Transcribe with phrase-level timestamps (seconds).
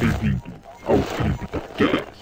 [0.00, 0.42] Bem-vindo
[0.86, 1.98] ao CryptoCast.
[1.98, 2.17] Olá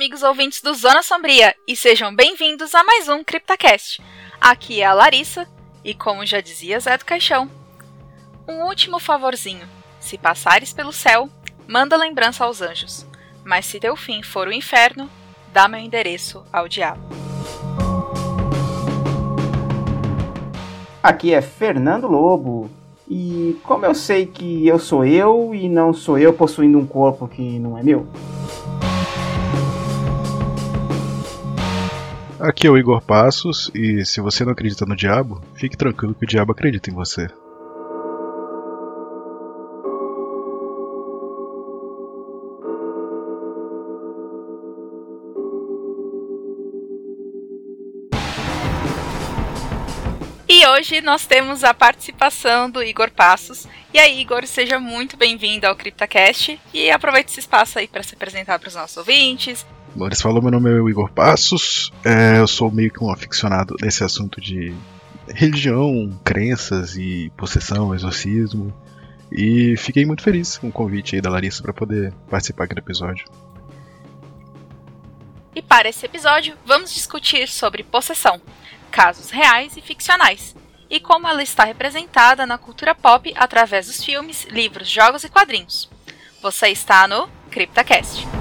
[0.00, 4.02] amigos ouvintes do Zona Sombria, e sejam bem-vindos a mais um CryptaCast.
[4.40, 5.46] Aqui é a Larissa,
[5.84, 7.50] e como já dizia Zé do Caixão,
[8.48, 9.68] um último favorzinho:
[10.00, 11.28] se passares pelo céu,
[11.68, 13.06] manda lembrança aos anjos,
[13.44, 15.06] mas se teu fim for o inferno,
[15.52, 17.02] dá meu endereço ao diabo.
[21.02, 22.70] Aqui é Fernando Lobo.
[23.06, 27.28] E como eu sei que eu sou eu e não sou eu possuindo um corpo
[27.28, 28.06] que não é meu?
[32.40, 36.24] Aqui é o Igor Passos e se você não acredita no diabo, fique tranquilo que
[36.24, 37.28] o diabo acredita em você.
[50.48, 53.66] E hoje nós temos a participação do Igor Passos.
[53.92, 58.14] E aí, Igor, seja muito bem-vindo ao CryptaCast e aproveite esse espaço aí para se
[58.14, 59.66] apresentar para os nossos ouvintes.
[59.94, 63.74] Bom, eles falam, meu nome é Igor Passos, é, eu sou meio que um aficionado
[63.82, 64.72] nesse assunto de
[65.26, 68.72] religião, crenças e possessão, exorcismo.
[69.32, 72.80] E fiquei muito feliz com o convite aí da Larissa para poder participar aqui do
[72.80, 73.24] episódio.
[75.54, 78.40] E para esse episódio, vamos discutir sobre possessão,
[78.90, 80.54] casos reais e ficcionais,
[80.88, 85.90] e como ela está representada na cultura pop através dos filmes, livros, jogos e quadrinhos.
[86.40, 88.39] Você está no CryptaCast.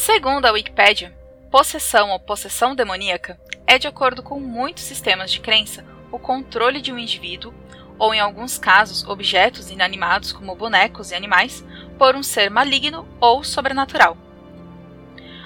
[0.00, 1.14] Segundo a Wikipedia,
[1.50, 6.90] possessão ou possessão demoníaca é, de acordo com muitos sistemas de crença, o controle de
[6.90, 7.52] um indivíduo,
[7.98, 11.62] ou em alguns casos objetos inanimados como bonecos e animais,
[11.98, 14.16] por um ser maligno ou sobrenatural.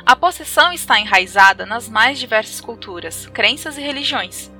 [0.06, 4.52] A possessão está enraizada nas mais diversas culturas, crenças e religiões.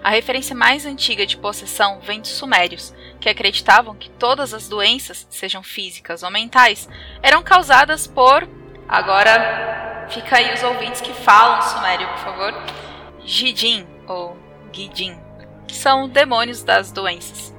[0.00, 5.26] A referência mais antiga de possessão vem dos sumérios, que acreditavam que todas as doenças,
[5.28, 6.88] sejam físicas ou mentais,
[7.20, 8.48] eram causadas por
[8.90, 12.52] Agora fica aí os ouvintes que falam sumério, por favor.
[13.24, 14.36] Gidin ou
[14.72, 15.16] Gidin,
[15.68, 17.54] que são demônios das doenças.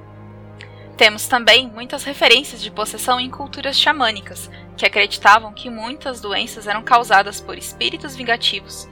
[0.94, 6.82] Temos também muitas referências de possessão em culturas xamânicas, que acreditavam que muitas doenças eram
[6.82, 8.86] causadas por espíritos vingativos,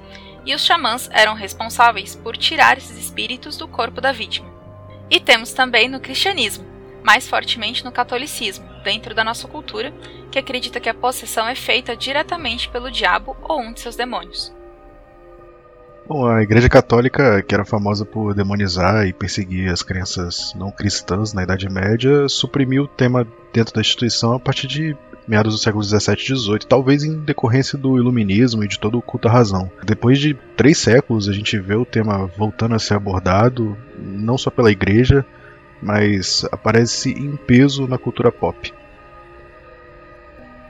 [0.46, 4.50] e os xamãs eram responsáveis por tirar esses espíritos do corpo da vítima.
[5.10, 6.69] E temos também no cristianismo,
[7.02, 9.92] mais fortemente no catolicismo, dentro da nossa cultura,
[10.30, 14.52] que acredita que a possessão é feita diretamente pelo diabo ou um de seus demônios.
[16.06, 21.32] Bom, a Igreja Católica, que era famosa por demonizar e perseguir as crenças não cristãs
[21.32, 24.96] na Idade Média, suprimiu o tema dentro da instituição a partir de
[25.28, 29.02] meados do século 17 e 18, talvez em decorrência do iluminismo e de todo o
[29.02, 29.70] culto à razão.
[29.84, 34.50] Depois de três séculos, a gente vê o tema voltando a ser abordado, não só
[34.50, 35.24] pela igreja,
[35.82, 38.72] mas aparece em peso na cultura pop.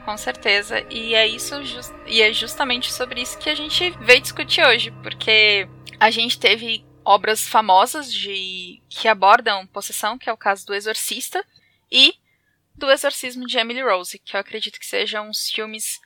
[0.05, 1.55] Com certeza, e é isso
[2.07, 5.67] e é justamente sobre isso que a gente veio discutir hoje, porque
[5.99, 11.45] a gente teve obras famosas de que abordam possessão, que é o caso do Exorcista,
[11.91, 12.13] e
[12.75, 15.99] do Exorcismo de Emily Rose, que eu acredito que sejam uns filmes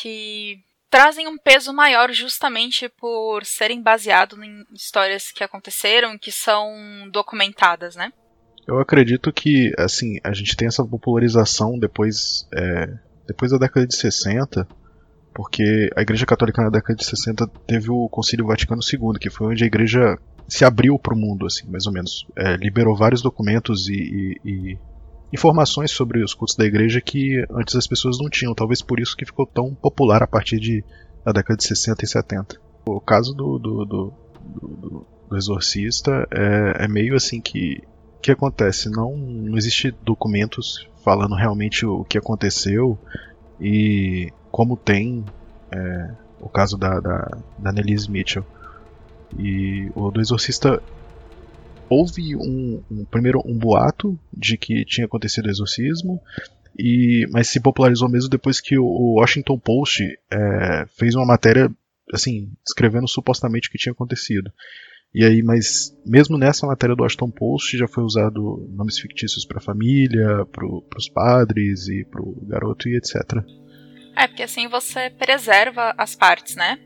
[0.00, 7.08] que trazem um peso maior justamente por serem baseados em histórias que aconteceram, que são
[7.10, 8.12] documentadas, né?
[8.66, 12.88] Eu acredito que, assim, a gente tem essa popularização depois, é,
[13.26, 14.66] depois da década de 60,
[15.34, 19.48] Porque a Igreja Católica na década de 60 teve o Concílio Vaticano II, que foi
[19.48, 22.26] onde a Igreja se abriu para o mundo, assim, mais ou menos.
[22.36, 24.78] É, liberou vários documentos e, e, e,
[25.32, 28.54] informações sobre os cultos da Igreja que antes as pessoas não tinham.
[28.54, 30.84] Talvez por isso que ficou tão popular a partir de,
[31.24, 32.60] da década de 60 e 70.
[32.84, 34.12] O caso do, do, do,
[34.44, 37.80] do, do Exorcista é, é meio assim que
[38.22, 38.88] que acontece?
[38.88, 42.96] Não, não existe documentos falando realmente o que aconteceu
[43.60, 45.24] e como tem
[45.70, 46.10] é,
[46.40, 48.46] o caso da, da, da Nelise Mitchell.
[49.38, 50.80] E o do Exorcista
[51.88, 56.20] houve um, um, primeiro um boato de que tinha acontecido o exorcismo,
[56.78, 61.70] e, mas se popularizou mesmo depois que o, Washington Post é, fez uma matéria
[62.12, 64.52] assim descrevendo supostamente o que tinha acontecido.
[65.14, 69.58] E aí, mas mesmo nessa matéria do Washington Post já foi usado nomes fictícios para
[69.58, 70.66] a família, para
[70.96, 73.16] os padres e para o garoto e etc.
[74.16, 76.78] É, porque assim você preserva as partes, né?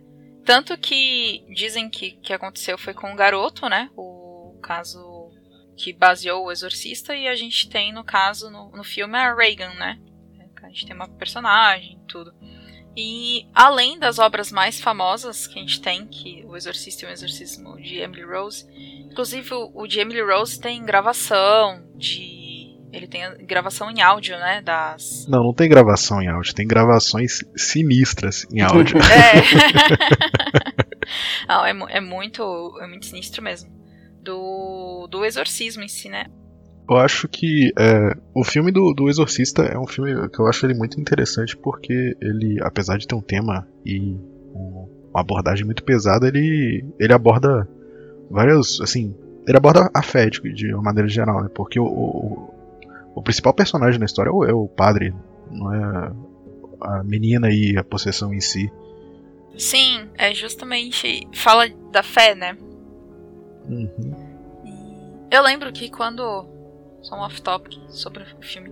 [0.45, 3.91] Tanto que dizem que que aconteceu foi com o garoto, né?
[3.97, 5.17] O caso
[5.77, 9.75] que baseou o Exorcista, e a gente tem, no caso, no, no filme, a Reagan,
[9.75, 10.01] né?
[10.63, 12.33] A gente tem uma personagem tudo.
[12.97, 17.13] E além das obras mais famosas que a gente tem, que O Exorcista e o
[17.13, 18.67] Exorcismo de Emily Rose,
[19.11, 22.35] inclusive o, de Emily Rose tem gravação de
[22.93, 24.63] ele tem gravação em áudio, né?
[24.63, 25.27] Das.
[25.29, 28.97] Não, não tem gravação em áudio, tem gravações sinistras em áudio.
[28.99, 29.43] é.
[31.47, 32.79] não, é, é, muito.
[32.81, 33.71] É muito sinistro mesmo.
[34.23, 36.27] Do, do exorcismo em si, né?
[36.89, 40.65] Eu acho que é, o filme do, do Exorcista é um filme que eu acho
[40.65, 44.17] ele muito interessante porque ele, apesar de ter um tema e
[44.55, 47.69] uma abordagem muito pesada, ele, ele aborda
[48.31, 49.17] várias, assim,
[49.47, 51.51] ele aborda a fé de, de uma maneira geral, né?
[51.53, 52.55] Porque o, o,
[53.17, 55.13] o, principal personagem na história é o, é o padre,
[55.51, 56.13] não é
[56.81, 58.71] a menina e a possessão em si.
[59.57, 62.57] Sim, é justamente fala da fé, né?
[63.69, 64.15] Uhum.
[65.31, 66.47] Eu lembro que quando
[67.07, 68.71] só um off-topic sobre o filme.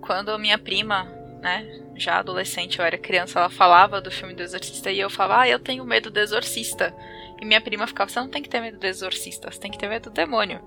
[0.00, 1.04] Quando minha prima,
[1.40, 1.64] né,
[1.94, 5.48] já adolescente, eu era criança, ela falava do filme do Exorcista e eu falava, ah,
[5.48, 6.92] eu tenho medo do Exorcista.
[7.40, 9.78] E minha prima ficava, você não tem que ter medo do Exorcista, você tem que
[9.78, 10.60] ter medo do demônio.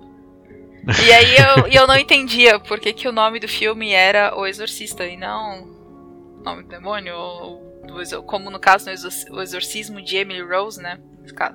[1.05, 4.45] e aí eu, eu não entendia por que, que o nome do filme era O
[4.45, 5.63] Exorcista e não
[6.39, 8.89] o nome do demônio, ou, do, como no caso
[9.31, 10.99] o Exorcismo de Emily Rose, né?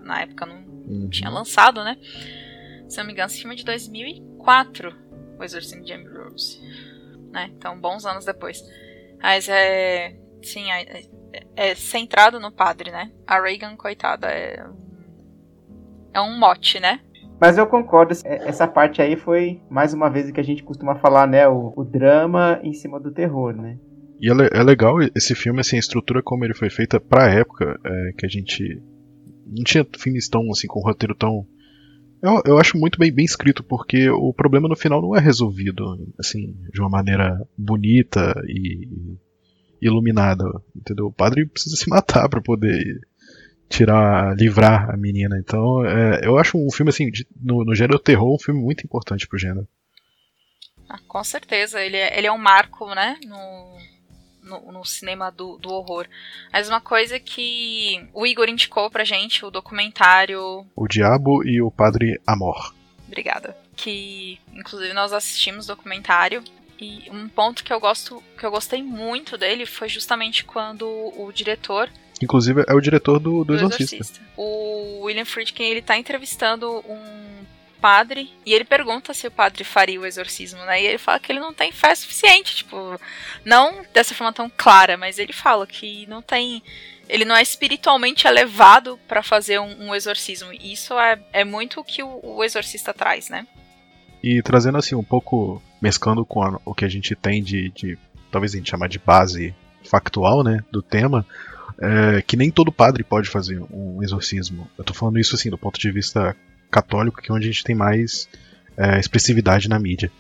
[0.02, 1.08] Na época não uhum.
[1.08, 1.96] tinha lançado, né?
[2.88, 5.10] Se não me engano, esse filme é de 2004
[5.40, 6.60] o Exorcismo de Emily Rose.
[7.31, 7.50] Né?
[7.56, 8.62] Então, bons anos depois.
[9.22, 10.16] Mas é.
[10.42, 11.04] Sim, é,
[11.54, 13.10] é, centrado no padre, né?
[13.26, 14.64] A Reagan, coitada, é.
[16.12, 17.00] É um mote, né?
[17.40, 20.96] Mas eu concordo, essa parte aí foi mais uma vez o que a gente costuma
[20.96, 21.48] falar, né?
[21.48, 23.78] O, o drama em cima do terror, né?
[24.20, 27.81] E é, é, legal esse filme, assim, a estrutura como ele foi feita pra época,
[27.82, 28.82] é, que a gente
[29.46, 31.46] não tinha filmes tão, assim, com um roteiro tão
[32.22, 35.84] eu, eu acho muito bem, bem escrito, porque o problema no final não é resolvido
[36.19, 39.17] assim, de uma maneira bonita e
[39.81, 40.44] iluminada.
[40.76, 41.06] Entendeu?
[41.06, 43.00] O padre precisa se matar para poder
[43.69, 45.38] tirar, livrar a menina.
[45.38, 48.84] Então, é, eu acho um filme assim, de, no, no gênero terror, um filme muito
[48.84, 49.66] importante pro gênero.
[50.88, 53.78] Ah, com certeza, ele é, ele é um marco, né, no,
[54.42, 56.06] no, no, cinema do, do horror.
[56.52, 60.66] Mas uma coisa que o Igor indicou pra gente, o documentário.
[60.75, 62.75] O Diabo e o Padre Amor.
[63.06, 63.56] Obrigada.
[63.76, 66.42] Que inclusive nós assistimos o documentário.
[66.80, 71.30] E um ponto que eu gosto, que eu gostei muito dele foi justamente quando o
[71.32, 71.90] diretor
[72.23, 73.97] Inclusive é o diretor do, do, do Exorcista.
[73.97, 74.20] Exorcista.
[74.37, 77.29] O William Friedkin, ele tá entrevistando um
[77.80, 80.82] padre e ele pergunta se o padre faria o exorcismo, né?
[80.82, 83.00] E ele fala que ele não tem fé suficiente, tipo,
[83.44, 86.62] não dessa forma tão clara, mas ele fala que não tem.
[87.08, 90.52] Ele não é espiritualmente elevado para fazer um, um, exorcismo.
[90.52, 93.46] E isso é, é muito o que o, o, exorcista traz, né?
[94.22, 97.99] E trazendo assim um pouco, mesclando com a, o que a gente tem de, de,
[98.30, 101.26] talvez a gente chamar de base factual, né, do tema,
[101.80, 104.70] é, que nem todo padre pode fazer um exorcismo.
[104.76, 106.37] Eu tô falando isso assim do ponto de vista
[106.71, 108.29] católico, que é onde a gente tem mais
[108.77, 110.11] é, expressividade na mídia.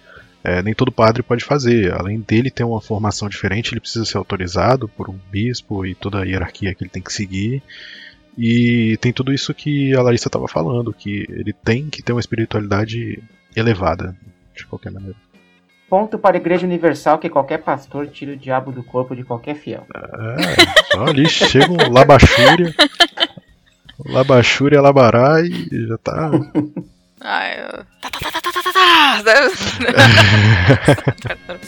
[0.42, 1.92] É, nem todo padre pode fazer.
[1.92, 6.22] Além dele ter uma formação diferente, ele precisa ser autorizado por um bispo e toda
[6.22, 7.62] a hierarquia que ele tem que seguir.
[8.38, 12.20] E tem tudo isso que a Larissa estava falando, que ele tem que ter uma
[12.20, 13.22] espiritualidade
[13.54, 14.16] elevada,
[14.54, 15.16] de qualquer maneira.
[15.90, 19.56] Ponto para a Igreja Universal que qualquer pastor tira o diabo do corpo de qualquer
[19.56, 19.86] fiel.
[19.92, 22.72] É, só ali chega um labachúria.
[24.06, 26.30] Labachura e Labará e já tá.
[27.20, 27.68] Ai, eu...
[28.00, 28.72] tá, tá, tá, tá, tá, tá,
[31.46, 31.58] tá.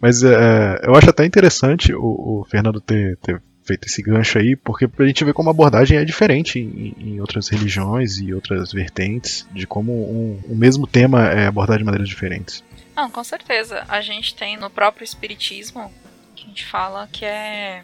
[0.00, 4.38] Mas é, é eu acho até interessante o, o Fernando ter, ter feito esse gancho
[4.38, 8.32] aí, porque a gente vê como a abordagem é diferente em, em outras religiões e
[8.34, 12.62] outras vertentes, de como um, o mesmo tema é abordado de maneiras diferentes.
[12.94, 13.84] Não, com certeza.
[13.88, 15.92] A gente tem no próprio espiritismo
[16.36, 17.82] que a gente fala que é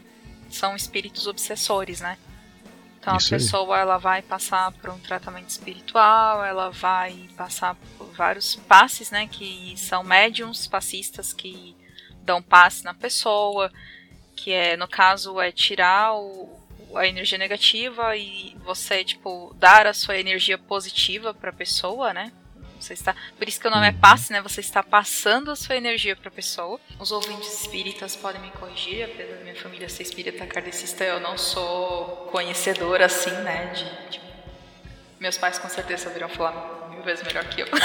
[0.50, 2.18] são espíritos obsessores, né?
[2.98, 3.82] Então Isso a pessoa aí.
[3.82, 9.72] ela vai passar por um tratamento espiritual, ela vai passar por vários passes, né, que
[9.76, 11.74] são médiums passistas que
[12.22, 13.72] dão passe na pessoa,
[14.42, 16.48] que é no caso é tirar o,
[16.94, 22.32] a energia negativa e você tipo dar a sua energia positiva para a pessoa, né?
[22.80, 23.98] Você está, por isso que o nome é uhum.
[23.98, 24.40] passe, né?
[24.40, 26.80] Você está passando a sua energia para a pessoa.
[26.98, 31.36] Os ouvintes espíritas podem me corrigir, apesar da minha família ser espírita kardecista, eu não
[31.36, 33.66] sou conhecedora assim, né?
[33.66, 34.20] De, de...
[35.20, 37.66] Meus pais com certeza saberiam falar mil vezes melhor que eu.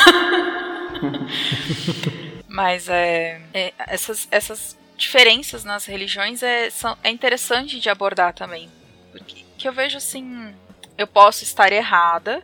[2.48, 8.70] Mas é, é, essas, essas diferenças nas religiões é, são, é interessante de abordar também.
[9.12, 10.54] Porque que eu vejo assim,
[10.98, 12.44] eu posso estar errada,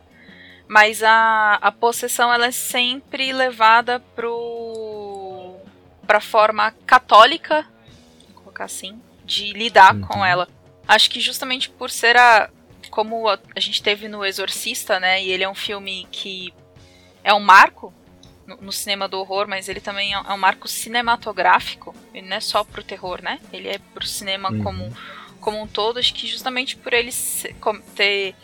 [0.66, 5.56] mas a, a possessão ela é sempre levada pro
[6.06, 7.66] pra forma católica,
[8.34, 10.02] vou colocar assim, de lidar uhum.
[10.02, 10.48] com ela.
[10.86, 12.50] Acho que justamente por ser a
[12.90, 16.52] como a, a, gente teve no Exorcista, né, e ele é um filme que
[17.24, 17.94] é um marco
[18.46, 22.36] no, no cinema do horror, mas ele também é, é, um marco cinematográfico, ele não
[22.36, 23.38] é só pro terror, né?
[23.52, 24.62] Ele é pro cinema uhum.
[24.62, 24.92] como
[25.42, 27.10] como um todo, acho que justamente por ele
[27.96, 28.34] ter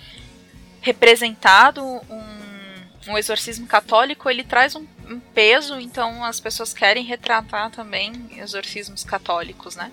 [0.81, 7.71] representado um, um exorcismo católico, ele traz um, um, peso, então as pessoas querem retratar
[7.71, 9.93] também exorcismos católicos, né?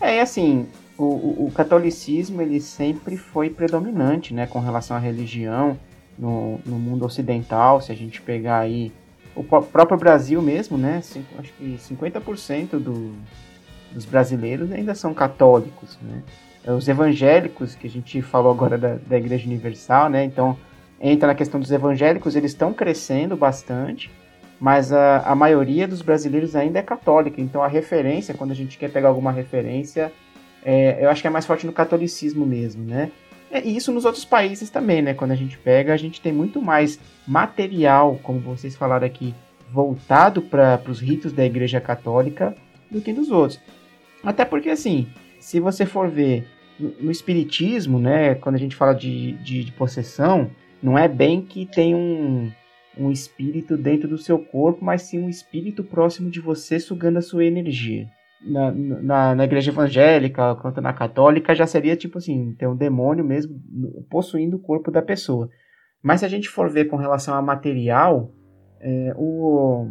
[0.00, 5.78] É, assim, o, o, catolicismo ele sempre foi predominante, né, com relação à religião
[6.18, 8.92] no, no mundo ocidental, se a gente pegar aí
[9.34, 11.02] o próprio Brasil mesmo, né,
[11.38, 13.12] acho que 50% do,
[13.92, 16.22] dos brasileiros ainda são católicos, né,
[16.64, 20.24] é, os evangélicos, que a gente falou agora da, da Igreja Universal, né?
[20.24, 20.56] Então,
[20.98, 24.10] entra na questão dos evangélicos, eles estão crescendo bastante,
[24.58, 27.40] mas a, a maioria dos brasileiros ainda é católica.
[27.40, 30.10] Então, a referência, quando a gente quer pegar alguma referência,
[30.64, 33.10] é, eu acho que é mais forte no catolicismo mesmo, né?
[33.54, 35.14] É, e isso nos outros países também, né?
[35.14, 39.32] Quando a gente pega, a gente tem muito mais material, como vocês falaram aqui,
[39.70, 42.56] voltado para os ritos da Igreja Católica
[42.90, 43.60] do que nos outros.
[44.24, 45.06] Até porque, assim,
[45.38, 46.48] se você for ver
[47.00, 50.50] no espiritismo, né, quando a gente fala de, de, de, possessão,
[50.82, 52.50] não é bem que tem um,
[52.98, 57.22] um espírito dentro do seu corpo, mas sim um espírito próximo de você sugando a
[57.22, 58.08] sua energia.
[58.46, 63.24] Na, na, na igreja evangélica, quanto na católica, já seria tipo assim, ter um demônio
[63.24, 63.54] mesmo
[64.10, 65.48] possuindo o corpo da pessoa.
[66.02, 68.30] Mas se a gente for ver com relação a material,
[68.80, 69.88] é, o,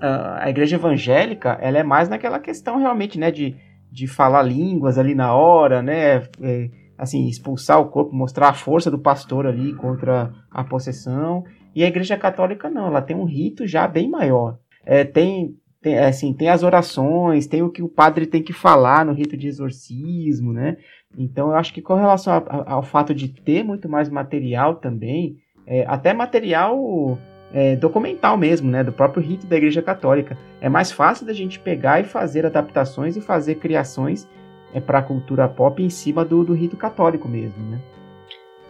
[0.00, 3.56] a, a igreja evangélica, ela é mais naquela questão realmente, né, de
[3.94, 6.16] de falar línguas ali na hora, né?
[6.42, 11.44] É, assim, expulsar o corpo, mostrar a força do pastor ali contra a possessão.
[11.72, 14.58] E a Igreja Católica não, ela tem um rito já bem maior.
[14.84, 15.54] É, tem,
[15.84, 19.36] tem, assim, tem as orações, tem o que o padre tem que falar no rito
[19.36, 20.78] de exorcismo, né?
[21.16, 24.76] Então eu acho que com relação a, a, ao fato de ter muito mais material
[24.76, 25.36] também,
[25.66, 27.18] é, até material
[27.52, 30.38] é, documental mesmo, né, do próprio rito da Igreja Católica.
[30.58, 34.26] É mais fácil da gente pegar e fazer adaptações e fazer criações
[34.72, 37.78] é, para a cultura pop em cima do, do rito católico mesmo, né?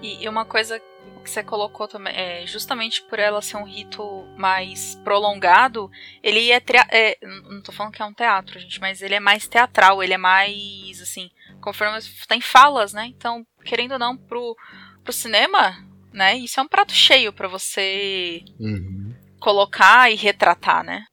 [0.02, 0.80] E, uma coisa
[1.24, 5.90] que você colocou também, é, justamente por ela ser um rito mais prolongado,
[6.22, 9.48] ele é, é, não tô falando que é um teatro, gente, mas ele é mais
[9.48, 13.06] teatral, ele é mais, assim, conforme tem falas, né?
[13.06, 14.54] Então, querendo ou não, pro,
[15.02, 15.76] pro cinema,
[16.12, 16.36] né?
[16.36, 19.12] Isso é um prato cheio para você uhum.
[19.40, 21.04] colocar e retratar, né?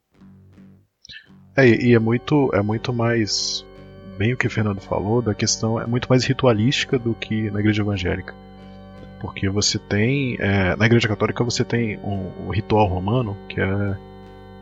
[1.56, 3.66] É, e é muito, é muito mais
[4.18, 7.60] bem o que o Fernando falou da questão é muito mais ritualística do que na
[7.60, 8.36] igreja evangélica,
[9.22, 13.98] porque você tem é, na igreja católica você tem um, um ritual romano que é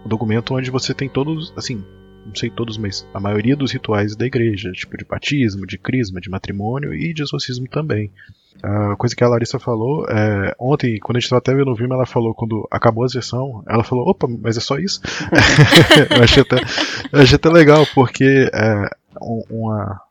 [0.06, 1.84] um documento onde você tem todos assim
[2.26, 6.22] não sei todos, mas a maioria dos rituais da igreja, tipo de batismo, de crisma,
[6.22, 8.12] de matrimônio e de exorcismo também.
[8.62, 11.76] A coisa que a Larissa falou, é, ontem, quando a gente estava até vendo o
[11.76, 15.02] filme, ela falou, quando acabou a sessão, ela falou, opa, mas é só isso?
[16.12, 16.58] eu, achei até,
[17.12, 18.90] eu achei até legal, porque é,
[19.22, 20.02] uma,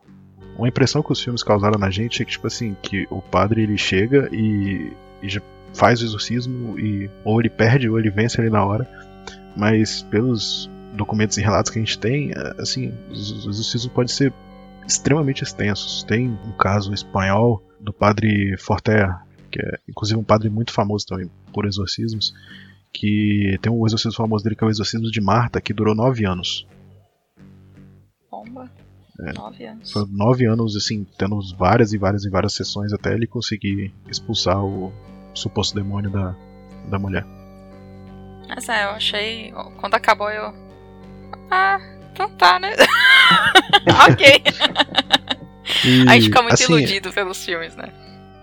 [0.59, 3.63] uma impressão que os filmes causaram na gente é que, tipo assim, que o padre
[3.63, 5.29] ele chega e, e
[5.73, 8.89] faz o exorcismo e ou ele perde ou ele vence ali na hora,
[9.57, 14.33] mas pelos documentos e relatos que a gente tem, é, assim, os exorcismos podem ser
[14.85, 16.03] extremamente extensos.
[16.03, 19.15] Tem um caso espanhol do padre Fortea,
[19.53, 22.35] que é inclusive um padre muito famoso também por exorcismos,
[22.93, 26.27] que tem um exorcismo famoso dele que é o exorcismo de Marta, que durou nove
[26.27, 26.67] anos.
[28.29, 28.69] Pomba.
[29.21, 29.33] É.
[29.33, 29.91] Nove anos.
[29.91, 34.65] Foram nove anos, assim, tendo várias e várias e várias sessões até ele conseguir expulsar
[34.65, 34.93] o
[35.35, 36.37] suposto demônio da,
[36.89, 37.27] da mulher.
[38.49, 39.53] Mas é, eu achei.
[39.79, 40.55] Quando acabou eu.
[41.51, 41.81] Ah,
[42.13, 42.73] então tá, né?
[44.11, 44.43] ok.
[45.85, 47.93] E, A gente fica muito assim, iludido pelos filmes, né?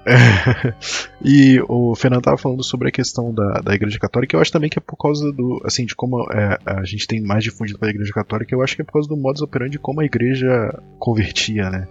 [1.23, 4.69] e o Fernando tava falando sobre a questão da, da Igreja Católica, eu acho também
[4.69, 5.61] que é por causa do.
[5.65, 8.81] Assim, de como é, a gente tem mais difundido pela Igreja Católica, eu acho que
[8.81, 11.87] é por causa do modus operandi de como a Igreja convertia, né?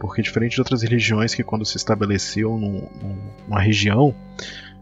[0.00, 4.14] Porque diferente de outras religiões que quando se estabeleciam num- num- numa região,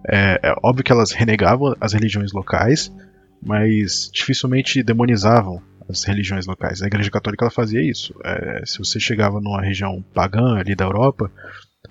[0.09, 2.93] é, é óbvio que elas renegavam as religiões locais,
[3.41, 6.83] mas dificilmente demonizavam as religiões locais.
[6.83, 8.15] A Igreja Católica ela fazia isso.
[8.25, 11.31] É, se você chegava numa região pagã ali da Europa,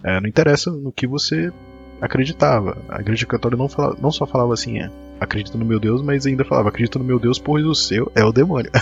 [0.03, 1.51] é, não interessa no que você
[1.99, 2.77] acreditava.
[2.89, 6.25] A Igreja Católica não, fala- não só falava assim, é, acredita no meu Deus, mas
[6.25, 8.71] ainda falava, acredita no meu Deus, pois o seu é o demônio.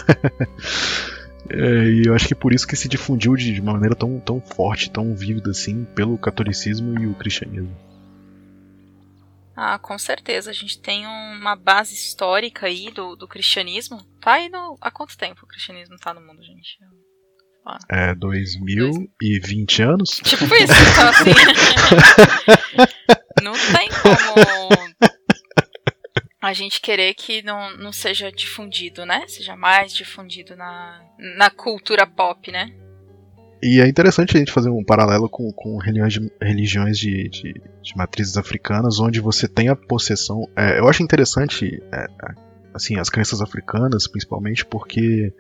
[1.52, 4.20] É, e eu acho que por isso que se difundiu de, de uma maneira tão,
[4.20, 7.76] tão forte, tão vívida assim, pelo catolicismo e o cristianismo.
[9.56, 10.52] Ah, com certeza.
[10.52, 14.06] A gente tem uma base histórica aí do, do cristianismo.
[14.22, 14.78] Tá aí no.
[14.80, 16.78] Há quanto tempo o cristianismo tá no mundo, gente?
[17.90, 20.22] É 2020 anos?
[20.24, 21.34] Tipo isso, então assim.
[23.42, 24.80] não tem como
[26.42, 29.26] a gente querer que não, não seja difundido, né?
[29.28, 31.02] Seja mais difundido na,
[31.38, 32.72] na cultura pop, né?
[33.62, 37.62] E é interessante a gente fazer um paralelo com, com religiões, de, religiões de, de,
[37.82, 40.50] de matrizes africanas, onde você tem a possessão.
[40.56, 42.08] é, eu acho interessante é,
[42.74, 45.34] assim as crenças africanas, principalmente porque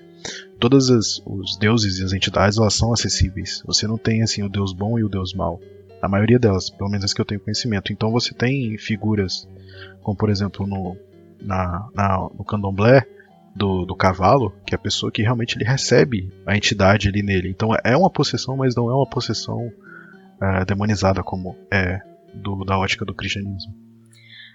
[0.59, 3.62] todos as- os deuses e as entidades elas são acessíveis.
[3.65, 5.59] Você não tem assim o deus bom e o deus mau.
[6.01, 7.91] A maioria delas, pelo menos as que eu tenho conhecimento.
[7.91, 9.47] Então você tem figuras,
[10.01, 10.95] como por exemplo no,
[11.41, 13.06] na, na- no candomblé,
[13.56, 17.49] do, do cavalo, que é a pessoa que realmente ele recebe a entidade ali nele.
[17.49, 19.69] Então é uma possessão, mas não é uma possessão
[20.39, 21.99] ah, demonizada como é
[22.34, 23.73] do, da ótica do cristianismo.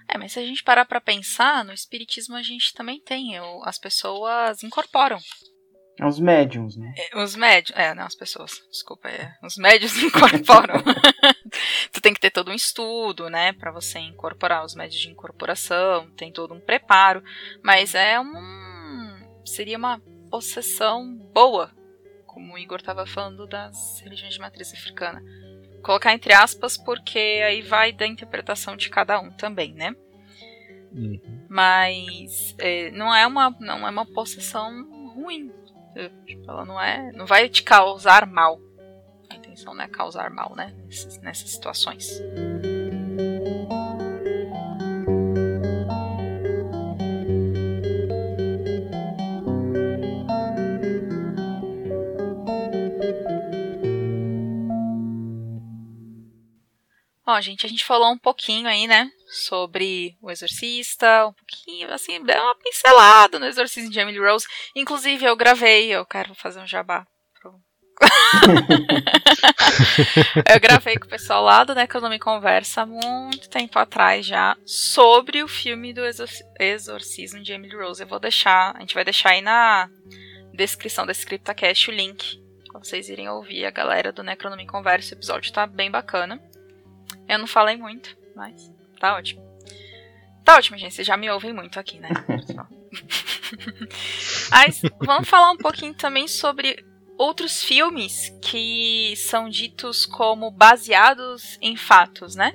[0.07, 3.39] É, mas se a gente parar pra pensar, no espiritismo a gente também tem.
[3.39, 5.19] o- As pessoas incorporam.
[6.05, 6.93] Os médiums, né?
[6.97, 7.77] É, Os médios.
[7.77, 8.51] É, não, as pessoas.
[8.69, 9.33] Desculpa, é.
[9.41, 10.83] Os médios incorporam.
[11.91, 13.53] tu tem que ter todo um estudo, né?
[13.53, 16.11] Pra você incorporar os médios de incorporação.
[16.11, 17.23] Tem todo um preparo.
[17.63, 19.41] Mas é um.
[19.45, 21.71] Seria uma possessão boa.
[22.25, 25.21] Como o Igor tava falando das religiões de matriz africana.
[25.85, 29.95] Colocar entre aspas, porque aí vai da interpretação de cada um também, né?
[31.47, 35.51] Mas é, não é uma não é uma possessão ruim.
[35.95, 38.59] É, tipo, ela não é, não vai te causar mal.
[39.29, 40.73] A intenção não é causar mal, né?
[40.87, 42.19] Nesses- nessas situações.
[57.27, 62.23] Ó, gente, a gente falou um pouquinho aí, né, sobre o Exorcista, um pouquinho, assim,
[62.23, 64.45] deu uma pincelada no Exorcismo de Emily Rose.
[64.75, 67.05] Inclusive, eu gravei, eu quero fazer um jabá.
[70.51, 75.41] eu gravei com o pessoal lá do Necronome Conversa há muito tempo atrás já sobre
[75.41, 76.27] o filme do Exor-
[76.59, 78.03] Exorcismo de Emily Rose.
[78.03, 79.89] Eu vou deixar, a gente vai deixar aí na
[80.53, 82.37] descrição desse CryptoCast o link
[82.69, 85.15] pra vocês irem ouvir a galera do Necronome Conversa.
[85.15, 86.39] O episódio tá bem bacana.
[87.27, 89.43] Eu não falei muito, mas tá ótimo.
[90.43, 90.93] Tá ótimo, gente.
[90.93, 92.09] Vocês já me ouvem muito aqui, né?
[94.51, 96.83] mas vamos falar um pouquinho também sobre
[97.17, 102.53] outros filmes que são ditos como baseados em fatos, né?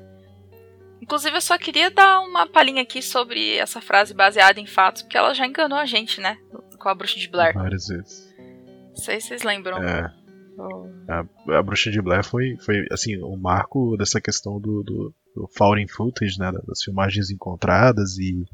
[1.01, 5.17] Inclusive, eu só queria dar uma palhinha aqui sobre essa frase baseada em fatos, porque
[5.17, 6.37] ela já enganou a gente, né?
[6.79, 7.55] Com a bruxa de Blair.
[7.55, 8.33] Várias vezes.
[8.91, 9.83] Não sei se vocês lembram.
[9.83, 10.13] É.
[11.09, 15.49] a, a Bruxa de Blair foi, foi assim, o marco dessa questão do, do, do
[15.57, 18.45] found footage, né, das filmagens encontradas e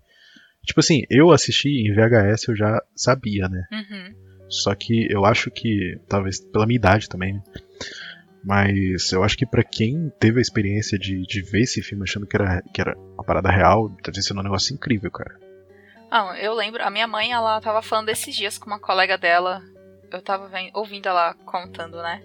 [0.65, 3.65] tipo assim, eu assisti em VHS eu já sabia, né?
[3.73, 4.15] Uhum.
[4.49, 7.43] Só que eu acho que talvez pela minha idade também, né?
[8.45, 12.29] Mas eu acho que pra quem teve a experiência de, de ver esse filme achando
[12.29, 15.37] que era, que era uma parada real, deve ser um negócio incrível, cara.
[16.09, 19.61] Ah, eu lembro, a minha mãe, ela tava falando esses dias com uma colega dela.
[20.11, 22.23] Eu tava ven- ouvindo ela contando, né?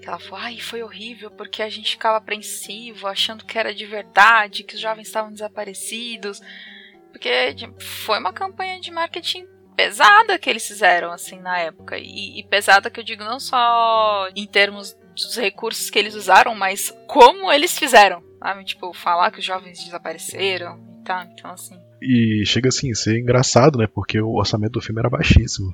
[0.00, 3.86] Que ela falou, ai, foi horrível, porque a gente ficava apreensivo, achando que era de
[3.86, 6.40] verdade, que os jovens estavam desaparecidos.
[7.10, 11.96] Porque foi uma campanha de marketing pesada que eles fizeram, assim, na época.
[11.98, 16.54] E, e pesada que eu digo não só em termos dos recursos que eles usaram,
[16.54, 18.22] mas como eles fizeram.
[18.38, 18.64] Sabe?
[18.64, 21.24] Tipo, falar que os jovens desapareceram e tal.
[21.24, 21.78] Então, assim.
[22.02, 23.86] E chega assim ser engraçado, né?
[23.86, 25.72] Porque o orçamento do filme era baixíssimo.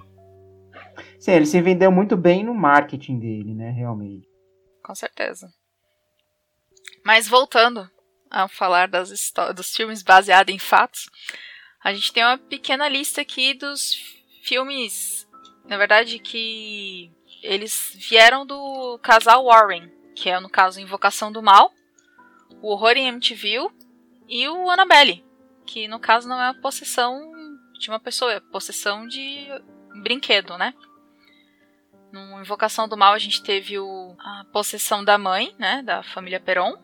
[1.23, 4.29] Sim, ele se vendeu muito bem no marketing dele, né, realmente.
[4.83, 5.49] Com certeza.
[7.05, 7.89] Mas voltando
[8.29, 11.09] a falar das dos filmes baseados em fatos,
[11.81, 13.95] a gente tem uma pequena lista aqui dos
[14.43, 15.25] filmes,
[15.65, 21.73] na verdade, que eles vieram do casal Warren, que é no caso Invocação do Mal,
[22.61, 23.69] o Horror em MTV
[24.29, 25.25] e o Annabelle,
[25.69, 27.21] que no caso não é a possessão
[27.79, 29.47] de uma pessoa, é possessão de
[30.03, 30.75] brinquedo, né?
[32.13, 36.39] No Invocação do Mal a gente teve o, a possessão da mãe, né, da família
[36.39, 36.77] Peron,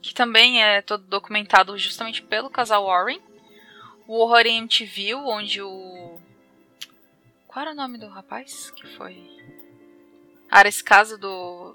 [0.00, 3.20] que também é todo documentado justamente pelo casal Warren.
[4.06, 6.20] O Horror em MTV, onde o
[7.56, 9.16] qual era o nome do rapaz que foi?
[10.50, 11.74] Ah, esse caso do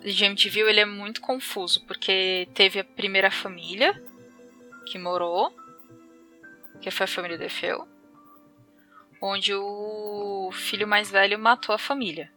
[0.00, 4.00] de MTV ele é muito confuso, porque teve a primeira família
[4.86, 5.52] que morou,
[6.80, 7.88] que foi a família Defeu,
[9.20, 12.30] onde o filho mais velho matou a família.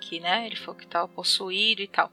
[0.00, 2.12] Que, né, ele falou que estava possuído e tal.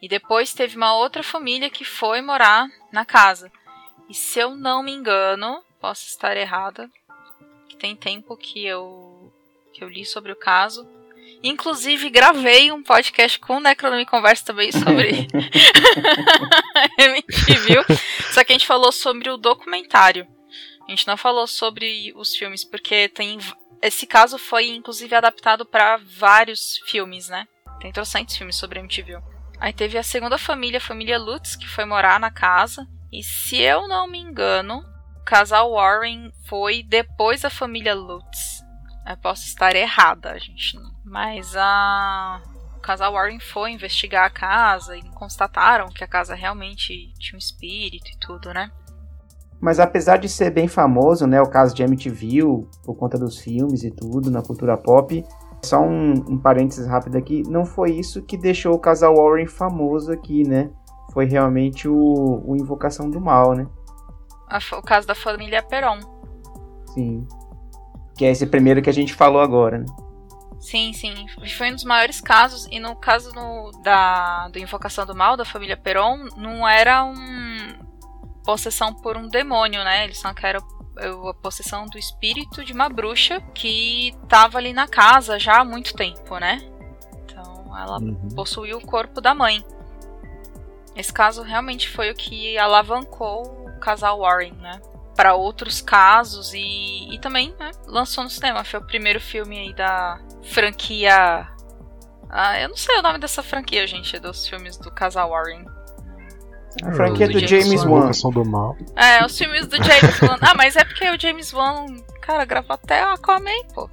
[0.00, 3.52] E depois teve uma outra família que foi morar na casa.
[4.08, 6.90] E se eu não me engano, posso estar errada,
[7.68, 9.32] que tem tempo que eu
[9.72, 10.84] que eu li sobre o caso,
[11.42, 15.26] Inclusive, gravei um podcast com o Necronome Conversa também sobre
[16.98, 17.96] MTV.
[18.30, 20.26] Só que a gente falou sobre o documentário.
[20.86, 23.38] A gente não falou sobre os filmes, porque tem.
[23.82, 27.46] Esse caso foi, inclusive, adaptado para vários filmes, né?
[27.80, 29.18] Tem trocentos filmes sobre MTV.
[29.58, 32.86] Aí teve a segunda família, a família Lutz, que foi morar na casa.
[33.12, 34.84] E se eu não me engano,
[35.16, 38.62] o casal Warren foi depois da família Lutz.
[39.06, 40.78] Eu posso estar errada, gente
[41.10, 42.40] mas a
[42.76, 47.38] o casal Warren foi investigar a casa e constataram que a casa realmente tinha um
[47.38, 48.72] espírito e tudo, né?
[49.60, 53.84] Mas apesar de ser bem famoso, né, o caso de MTV, por conta dos filmes
[53.84, 55.24] e tudo, na cultura pop,
[55.62, 60.10] só um, um parênteses rápido aqui, não foi isso que deixou o casal Warren famoso
[60.10, 60.70] aqui, né?
[61.12, 63.66] Foi realmente o, o Invocação do Mal, né?
[64.72, 65.98] O caso da família Peron.
[66.94, 67.26] Sim.
[68.16, 69.84] Que é esse primeiro que a gente falou agora, né?
[70.58, 71.26] Sim, sim.
[71.56, 72.66] Foi um dos maiores casos.
[72.70, 77.89] E no caso no, da do Invocação do Mal, da família Peron, não era um
[78.44, 80.04] possessão por um demônio, né?
[80.04, 84.86] Eles só que era a possessão do espírito de uma bruxa que estava ali na
[84.86, 86.60] casa já há muito tempo, né?
[87.24, 88.28] Então ela uhum.
[88.34, 89.64] possuiu o corpo da mãe.
[90.96, 94.80] Esse caso realmente foi o que alavancou o casal Warren, né?
[95.16, 98.64] Para outros casos e, e também né, lançou no cinema.
[98.64, 101.48] Foi o primeiro filme aí da, franquia.
[102.28, 105.64] Ah, eu não sei o nome dessa franquia, gente, dos filmes do casal Warren.
[106.84, 108.10] A franquia do, do James, Wan.
[108.10, 108.76] do mal.
[108.96, 110.38] É, os filmes do James Wan.
[110.40, 111.86] Ah, mas é porque o James Wan,
[112.20, 113.90] cara, gravou até Aquaman, pô.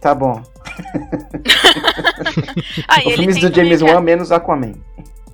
[0.00, 0.40] Tá bom.
[2.88, 4.74] ah, os filmes do James Wan menos Aquaman.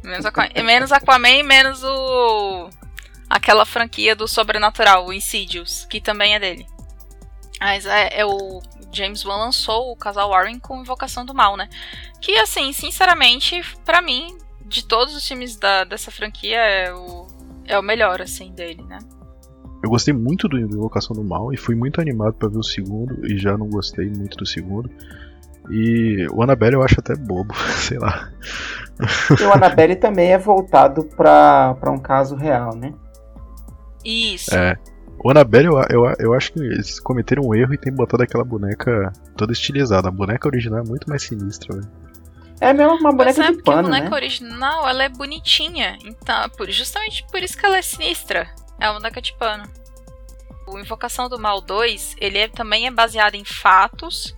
[0.02, 2.70] Menos Aquaman, menos Aquaman e menos o
[3.28, 6.66] aquela franquia do sobrenatural, o Insidious, que também é dele.
[7.60, 8.60] Mas é, é o
[8.92, 11.68] James Wan lançou o casal Warren com Invocação do Mal, né?
[12.20, 14.36] Que, assim, sinceramente, para mim,
[14.70, 17.26] de todos os filmes da, dessa franquia, é o,
[17.66, 18.98] é o melhor, assim, dele, né?
[19.82, 23.26] Eu gostei muito do Invocação do Mal e fui muito animado para ver o segundo
[23.26, 24.88] e já não gostei muito do segundo.
[25.70, 28.30] E o Annabelle eu acho até bobo, sei lá.
[29.38, 32.92] E o Annabelle também é voltado para um caso real, né?
[34.04, 34.54] Isso.
[34.54, 34.76] É.
[35.22, 38.44] O Annabelle, eu, eu, eu acho que eles cometeram um erro e tem botado aquela
[38.44, 40.08] boneca toda estilizada.
[40.08, 41.99] A boneca original é muito mais sinistra, velho.
[42.60, 44.16] É mesmo uma boneca de pano, a boneca né?
[44.16, 45.98] original, ela é bonitinha.
[46.04, 48.50] Então, justamente por isso que ela é sinistra.
[48.78, 49.64] É uma boneca de pano.
[50.66, 54.36] O Invocação do Mal 2, ele é, também é baseado em fatos,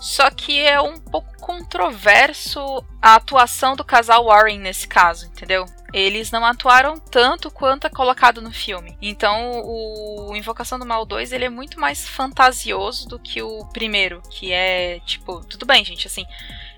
[0.00, 2.60] só que é um pouco controverso
[3.00, 5.66] a atuação do casal Warren nesse caso, entendeu?
[5.92, 8.96] eles não atuaram tanto quanto é colocado no filme.
[9.02, 14.22] Então, o Invocação do Mal 2, ele é muito mais fantasioso do que o primeiro,
[14.30, 16.24] que é, tipo, tudo bem, gente, assim,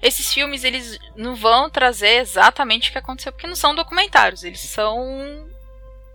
[0.01, 4.61] esses filmes, eles não vão trazer exatamente o que aconteceu, porque não são documentários, eles
[4.61, 5.47] são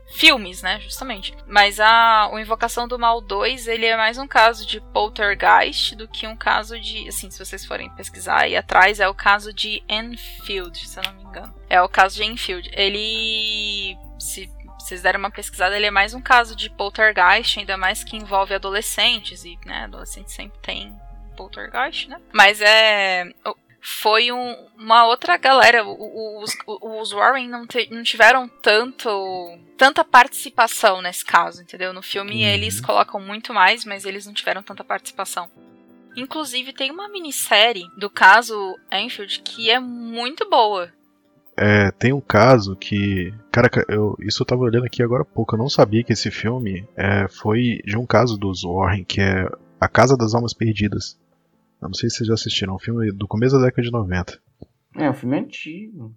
[0.10, 1.36] filmes, né, justamente.
[1.46, 6.08] Mas a o Invocação do Mal 2, ele é mais um caso de poltergeist do
[6.08, 9.84] que um caso de, assim, se vocês forem pesquisar aí atrás, é o caso de
[9.88, 11.54] Enfield, se eu não me engano.
[11.70, 12.70] É o caso de Enfield.
[12.74, 18.04] Ele se vocês derem uma pesquisada, ele é mais um caso de poltergeist, ainda mais
[18.04, 20.96] que envolve adolescentes e, né, adolescentes sempre tem
[21.36, 22.22] poltergeist, né?
[22.32, 23.26] Mas é
[23.90, 25.82] foi um, uma outra galera.
[25.88, 29.10] Os, os Warren não, te, não, tiveram tanto
[29.78, 31.94] tanta participação nesse caso, entendeu?
[31.94, 32.50] No filme uhum.
[32.50, 35.50] eles colocam muito mais, mas eles não tiveram tanta participação.
[36.18, 40.92] Inclusive, tem uma minissérie do caso Enfield que é muito boa.
[41.56, 43.34] É, tem um caso que.
[43.50, 45.56] Cara, eu, isso eu tava olhando aqui agora há pouco.
[45.56, 49.48] Eu não sabia que esse filme é, foi de um caso dos Warren, que é
[49.80, 51.18] A Casa das Almas Perdidas.
[51.82, 53.92] Eu não sei se vocês já assistiram, é um filme do começo da década de
[53.92, 54.40] 90.
[54.96, 56.16] É, um filme antigo.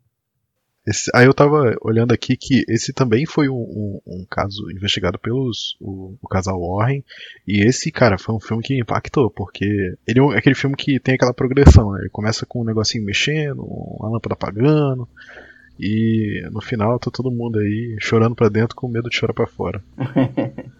[0.86, 5.18] Esse, aí eu tava olhando aqui que esse também foi um, um, um caso investigado
[5.18, 7.04] pelos o, o, casal Warren
[7.46, 9.66] e esse cara foi um filme que impactou porque
[10.06, 12.00] ele é aquele filme que tem aquela progressão, né?
[12.00, 15.06] ele começa com um negocinho mexendo, uma lâmpada apagando
[15.78, 19.46] e no final tá todo mundo aí chorando para dentro com medo de chorar para
[19.46, 19.84] fora.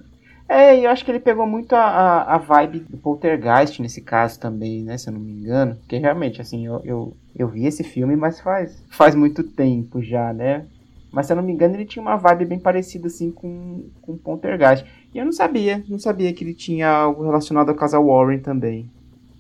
[0.51, 4.41] É, eu acho que ele pegou muito a, a, a, vibe do Poltergeist nesse caso
[4.41, 4.99] também, né?
[4.99, 5.77] Se eu não me engano.
[5.77, 10.33] Porque realmente, assim, eu, eu, eu vi esse filme, mas faz, faz muito tempo já,
[10.33, 10.67] né?
[11.13, 14.19] Mas se eu não me engano, ele tinha uma vibe bem parecida assim com, com
[14.19, 14.85] Poltergeist.
[15.15, 18.91] E eu não sabia, não sabia que ele tinha algo relacionado ao casal Warren também.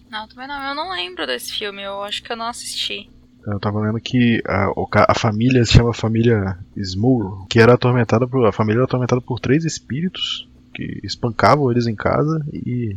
[0.08, 0.62] Não, também não.
[0.62, 3.10] Eu não lembro desse filme, eu acho que eu não assisti.
[3.44, 4.72] Eu tava lendo que a,
[5.08, 8.46] a família se chama família Smur, que era atormentada por.
[8.46, 12.96] A família era atormentada por três espíritos que espancavam eles em casa e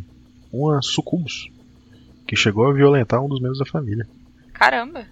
[0.52, 1.50] uma sucubus
[2.28, 4.08] que chegou a violentar um dos membros da família.
[4.54, 5.06] Caramba.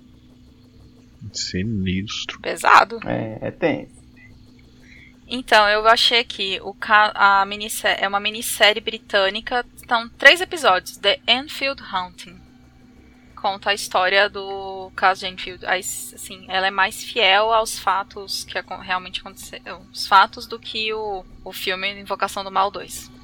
[1.34, 2.40] Sinistro.
[2.40, 3.00] Pesado.
[3.06, 4.02] É, é tenso.
[5.28, 11.20] Então, eu achei aqui, o a minissérie, é uma minissérie britânica, são três episódios, The
[11.26, 12.41] Enfield Haunting
[13.42, 15.66] conta a história do caso de Enfield.
[15.66, 21.26] Assim, ela é mais fiel aos fatos que realmente aconteceram, os fatos do que o,
[21.44, 23.21] o filme Invocação do Mal 2.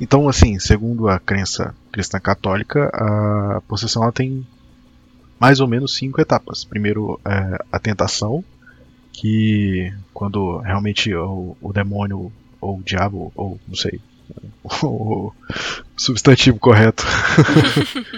[0.00, 4.46] Então, assim, segundo a crença cristã católica, a possessão ela tem
[5.38, 6.64] mais ou menos cinco etapas.
[6.64, 8.42] Primeiro, é a tentação,
[9.12, 14.00] que quando realmente o, o demônio ou o diabo, ou não sei,
[14.82, 15.32] o
[15.94, 17.04] substantivo correto.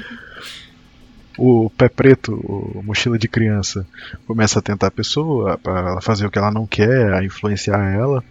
[1.36, 3.84] o pé preto, o mochila de criança,
[4.24, 7.92] começa a tentar a pessoa para ela fazer o que ela não quer, a influenciar
[7.92, 8.22] ela.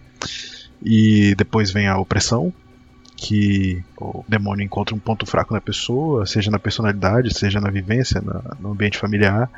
[0.82, 2.52] E depois vem a opressão,
[3.22, 8.20] que o demônio encontra um ponto fraco na pessoa, seja na personalidade, seja na vivência,
[8.20, 9.48] na, no ambiente familiar,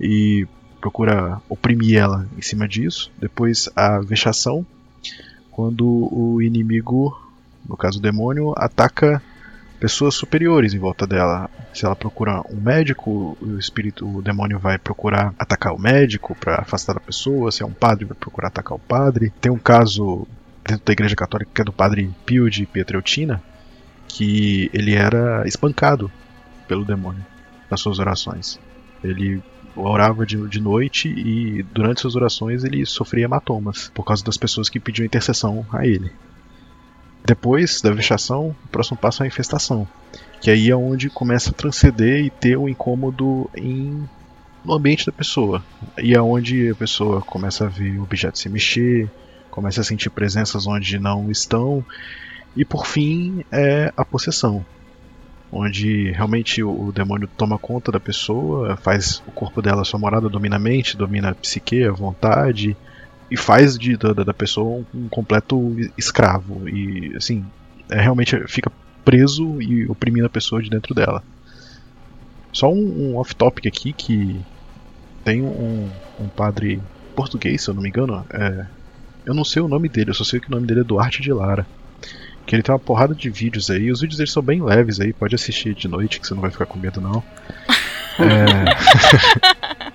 [0.00, 0.48] e
[0.80, 3.12] procura oprimir ela em cima disso.
[3.18, 4.66] Depois a vexação,
[5.50, 7.14] quando o inimigo,
[7.68, 9.22] no caso o demônio, ataca
[9.78, 11.50] pessoas superiores em volta dela.
[11.74, 16.62] Se ela procura um médico, o espírito, o demônio vai procurar atacar o médico para
[16.62, 17.52] afastar a pessoa.
[17.52, 19.30] Se é um padre, vai procurar atacar o padre.
[19.42, 20.26] Tem um caso
[20.66, 23.42] dentro da igreja católica, que é do padre Pio de Pietreutina,
[24.08, 26.10] que ele era espancado
[26.66, 27.24] pelo demônio
[27.70, 28.58] nas suas orações.
[29.02, 29.42] Ele
[29.76, 34.68] orava de, de noite e durante suas orações ele sofria hematomas por causa das pessoas
[34.68, 36.12] que pediam intercessão a ele.
[37.26, 39.88] Depois da vexação, o próximo passo é a infestação,
[40.40, 44.06] que aí é onde começa a transcender e ter um incômodo em,
[44.64, 45.64] no ambiente da pessoa.
[45.98, 49.10] E é onde a pessoa começa a ver objetos se mexer,
[49.54, 51.84] começa a sentir presenças onde não estão,
[52.56, 54.66] e por fim é a possessão,
[55.52, 60.56] onde realmente o, demônio toma conta da pessoa, faz o corpo dela sua morada, domina
[60.56, 62.76] a mente, domina a psique, a vontade,
[63.30, 67.44] e faz de, da, da pessoa um, um completo escravo, e assim,
[67.88, 68.72] é, realmente fica
[69.04, 71.22] preso e oprimindo a pessoa de dentro dela.
[72.52, 74.40] Só um, um off-topic aqui que
[75.22, 75.88] tem um,
[76.18, 76.82] um padre
[77.14, 78.66] português, se eu não me engano, é,
[79.24, 81.22] eu não sei o nome dele, eu só sei que o nome dele é Duarte
[81.22, 81.66] de Lara.
[82.46, 83.90] Que ele tem uma porrada de vídeos aí.
[83.90, 86.50] Os vídeos dele são bem leves aí, pode assistir de noite que você não vai
[86.50, 87.22] ficar com medo não.
[88.20, 89.94] é...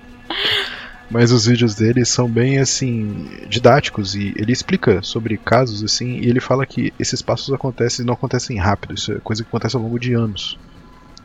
[1.10, 6.28] Mas os vídeos dele são bem assim didáticos e ele explica sobre casos assim e
[6.28, 9.82] ele fala que esses passos acontecem não acontecem rápido, isso é coisa que acontece ao
[9.82, 10.56] longo de anos.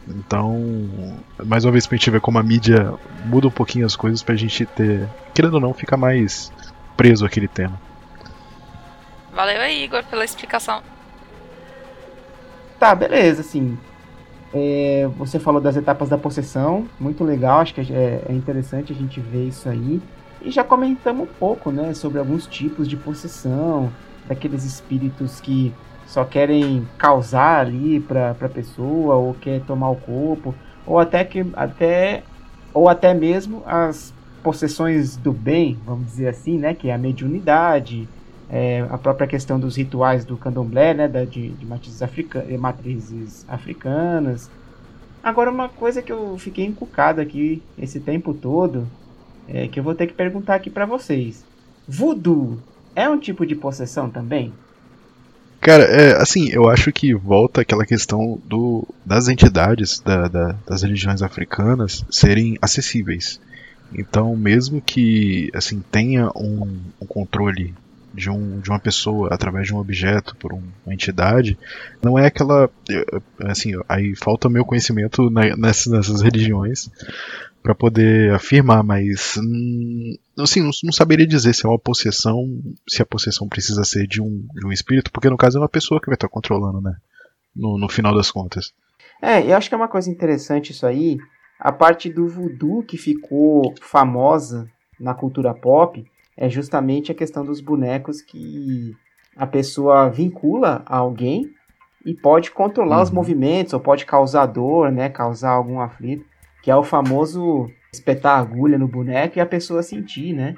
[0.07, 2.93] Então, mais uma vez pra gente ver como a mídia
[3.25, 6.51] muda um pouquinho as coisas pra gente ter, querendo ou não, ficar mais
[6.97, 7.79] preso àquele tema.
[9.35, 10.81] Valeu aí, Igor, pela explicação.
[12.79, 13.77] Tá, beleza, assim.
[14.53, 18.95] É, você falou das etapas da possessão, muito legal, acho que é, é, interessante a
[18.95, 20.01] gente ver isso aí.
[20.41, 23.91] E já comentamos um pouco, né, sobre alguns tipos de possessão,
[24.25, 25.73] daqueles espíritos que
[26.07, 31.45] só querem causar ali pra, pra pessoa, ou quer tomar o corpo, ou até que
[31.55, 32.23] até
[32.73, 38.07] ou até mesmo as possessões do bem, vamos dizer assim, né, que é a mediunidade,
[38.49, 43.45] é, a própria questão dos rituais do candomblé, né, da, de, de matrizes, africa, matrizes
[43.47, 44.49] africanas.
[45.23, 48.87] Agora, uma coisa que eu fiquei encucado aqui esse tempo todo,
[49.47, 51.43] é que eu vou ter que perguntar aqui para vocês.
[51.87, 52.59] Voodoo
[52.95, 54.53] é um tipo de possessão também?
[55.59, 60.83] Cara, é, assim, eu acho que volta aquela questão do, das entidades da, da, das
[60.83, 63.39] religiões africanas serem acessíveis.
[63.93, 67.73] Então, mesmo que assim tenha um, um controle
[68.15, 71.57] de, um, de uma pessoa através de um objeto por um, uma entidade,
[72.01, 72.69] não é aquela.
[73.39, 76.89] Assim, aí falta meu conhecimento na, nessas, nessas religiões
[77.61, 82.45] para poder afirmar, mas hum, assim, não, não, saberia dizer se é uma possessão,
[82.87, 85.69] se a possessão precisa ser de um, de um espírito, porque no caso é uma
[85.69, 86.95] pessoa que vai estar controlando, né?
[87.55, 88.71] No, no final das contas.
[89.21, 91.17] É, eu acho que é uma coisa interessante isso aí.
[91.59, 96.05] A parte do voodoo que ficou famosa na cultura pop
[96.37, 98.95] é justamente a questão dos bonecos que
[99.35, 101.51] a pessoa vincula a alguém
[102.05, 103.03] e pode controlar uhum.
[103.03, 106.25] os movimentos ou pode causar dor, né, causar algum aflito
[106.65, 110.55] que é o famoso espetar a agulha no boneco e a pessoa sentir, né?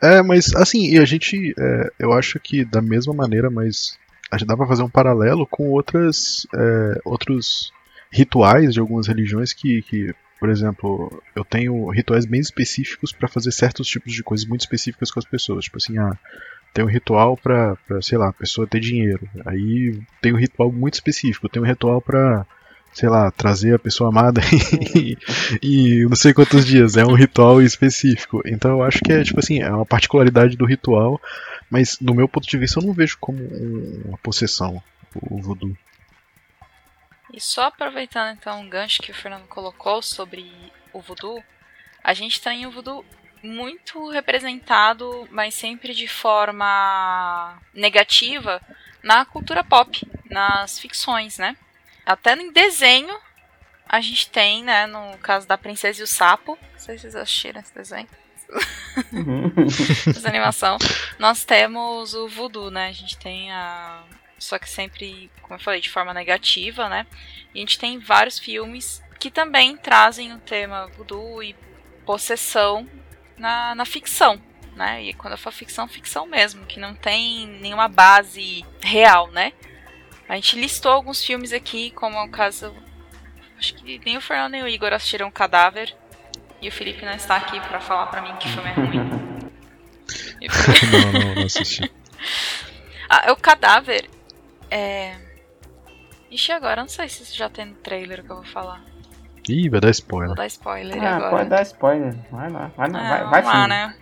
[0.00, 3.98] É, mas assim, e a gente, é, eu acho que da mesma maneira, mas
[4.30, 7.72] a gente dá pra fazer um paralelo com outras, é, outros
[8.12, 13.50] rituais de algumas religiões que, que, por exemplo, eu tenho rituais bem específicos para fazer
[13.50, 16.18] certos tipos de coisas muito específicas com as pessoas, tipo assim, ah,
[16.70, 20.92] tem um ritual pra sei lá, a pessoa ter dinheiro, aí tem um ritual muito
[20.92, 22.44] específico, tem um ritual pra
[22.92, 24.42] sei lá, trazer a pessoa amada
[24.94, 25.16] e,
[25.62, 26.98] e não sei quantos dias.
[26.98, 28.42] É um ritual específico.
[28.44, 31.18] Então eu acho que é tipo assim, é uma particularidade do ritual,
[31.70, 33.38] mas no meu ponto de vista eu não vejo como
[34.04, 34.82] uma possessão
[35.14, 35.74] o voodoo.
[37.34, 41.42] E só aproveitando então o gancho que o Fernando colocou sobre o voodoo,
[42.02, 43.04] a gente tem o voodoo
[43.42, 48.62] muito representado, mas sempre de forma negativa
[49.02, 51.56] na cultura pop, nas ficções, né?
[52.06, 53.18] Até em desenho,
[53.88, 56.56] a gente tem, né, no caso da Princesa e o Sapo.
[56.72, 58.08] Não sei se vocês assistiram esse desenho.
[59.12, 59.52] Uhum.
[60.06, 60.78] Essa animação.
[61.18, 62.90] Nós temos o voodoo, né?
[62.90, 64.04] A gente tem a.
[64.38, 67.06] Só que sempre, como eu falei, de forma negativa, né?
[67.54, 71.56] E a gente tem vários filmes que também trazem o tema voodoo e
[72.04, 72.88] possessão
[73.38, 74.40] na, na ficção,
[74.76, 75.02] né?
[75.02, 79.52] E quando eu falo ficção, ficção mesmo, que não tem nenhuma base real, né?
[80.28, 82.74] A gente listou alguns filmes aqui, como é o caso.
[83.58, 85.94] Acho que nem o Fernando nem o Igor assistiram Cadáver.
[86.60, 88.98] E o Felipe não está aqui para falar para mim que filme é ruim.
[90.90, 91.92] não, não, não assisti.
[93.08, 94.08] ah, o Cadáver
[94.76, 95.16] é.
[96.30, 98.82] Ixi, agora não sei se já tem no trailer que eu vou falar.
[99.48, 100.28] Ih, vai dar spoiler.
[100.28, 101.30] Vou dar spoiler ah, agora.
[101.30, 102.14] Pode dar spoiler.
[102.30, 103.96] Vai lá, vai, lá, é, vai, vai lá, né?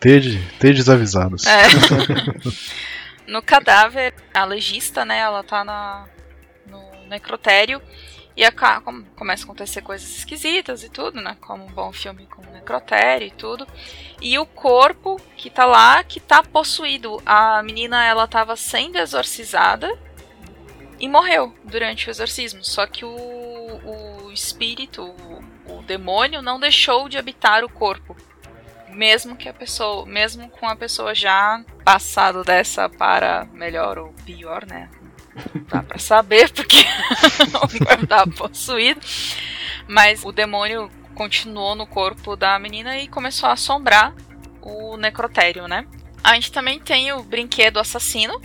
[0.00, 1.46] Tede, desavisados.
[1.46, 1.62] É.
[3.30, 6.08] No cadáver, a legista, né, ela tá na,
[6.66, 7.80] no necrotério
[8.36, 8.44] e
[9.16, 11.36] começa a acontecer coisas esquisitas e tudo, né?
[11.40, 13.66] Como um bom filme com necrotério e tudo.
[14.20, 17.20] E o corpo que tá lá, que tá possuído.
[17.26, 19.90] A menina, ela tava sendo exorcizada
[20.98, 22.64] e morreu durante o exorcismo.
[22.64, 28.16] Só que o, o espírito, o, o demônio, não deixou de habitar o corpo
[28.92, 34.66] mesmo que a pessoa, mesmo com a pessoa já passado dessa para melhor ou pior,
[34.66, 34.88] né?
[35.68, 36.76] Dá pra saber porque
[37.62, 39.00] o estava possuído.
[39.88, 44.14] Mas o demônio continuou no corpo da menina e começou a assombrar
[44.62, 45.86] o necrotério, né?
[46.22, 48.40] A gente também tem o brinquedo assassino,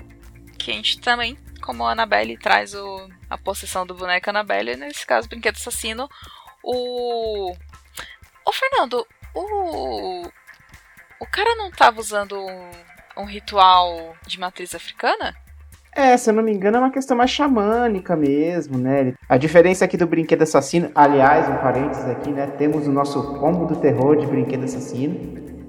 [0.58, 5.06] que a gente também, como a Annabelle traz o, a possessão do boneco Annabelle, nesse
[5.06, 6.10] caso, o brinquedo assassino,
[6.64, 7.56] o.
[8.46, 10.24] Ô Fernando, o.
[11.20, 12.72] O cara não tava usando um,
[13.18, 15.36] um ritual de matriz africana?
[15.96, 19.14] É, se eu não me engano, é uma questão mais xamânica mesmo, né?
[19.30, 22.48] A diferença aqui do brinquedo assassino, aliás, um parênteses aqui, né?
[22.48, 25.16] Temos o nosso combo do terror de brinquedo assassino.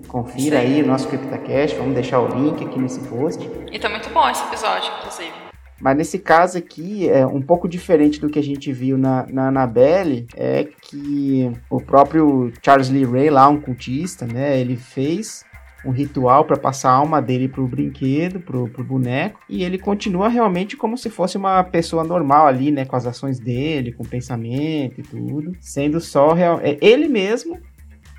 [0.09, 0.67] Confira Sim.
[0.67, 3.49] aí o nosso CryptoCast, vamos deixar o link aqui nesse post.
[3.71, 5.33] E tá muito bom esse episódio, inclusive.
[5.81, 9.49] Mas nesse caso aqui, é um pouco diferente do que a gente viu na, na
[9.49, 15.45] Annabelle, é que o próprio Charles Lee Ray, lá, um cultista, né, ele fez
[15.85, 20.29] um ritual para passar a alma dele pro brinquedo, pro, pro boneco, e ele continua
[20.29, 24.09] realmente como se fosse uma pessoa normal ali, né, com as ações dele, com o
[24.09, 27.61] pensamento e tudo, sendo só real, é ele mesmo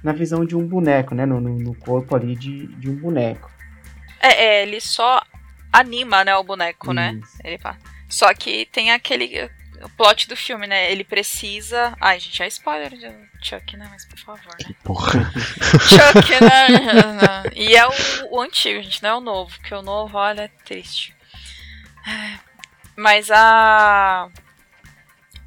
[0.04, 3.52] na visão de um boneco, né, no, no corpo ali de, de um boneco.
[4.22, 5.22] É, é, ele só
[5.72, 7.20] anima, né, o boneco, né?
[7.22, 7.38] Isso.
[7.38, 7.50] né?
[7.50, 7.78] Ele fala.
[8.08, 9.50] Só que tem aquele
[9.84, 10.92] o plot do filme, né?
[10.92, 11.94] Ele precisa.
[12.02, 13.10] Ai, gente, é spoiler de
[13.42, 13.88] Chuck, né?
[13.92, 14.76] Mas por favor, né?
[14.84, 15.32] Porra.
[15.82, 17.44] Chuck, né?
[17.56, 17.92] E é o,
[18.32, 19.52] o antigo, gente, não é o novo.
[19.60, 21.16] Porque o novo, olha, é triste.
[22.96, 24.30] Mas a.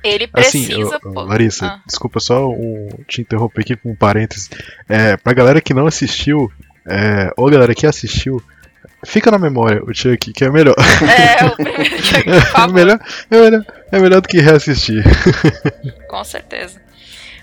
[0.02, 0.96] Ele Assim, precisa.
[0.96, 1.80] ô, pô- Larissa, Ah.
[1.86, 4.48] desculpa só um- te interromper aqui com um parênteses.
[4.88, 6.50] É, pra galera que não assistiu,
[6.88, 8.42] é, ou galera que assistiu,
[9.04, 10.74] fica na memória o Chuck, que é melhor.
[10.78, 15.02] É, o primeiro Chuck, por É melhor, é, melhor, é melhor do que reassistir.
[16.08, 16.80] Com certeza.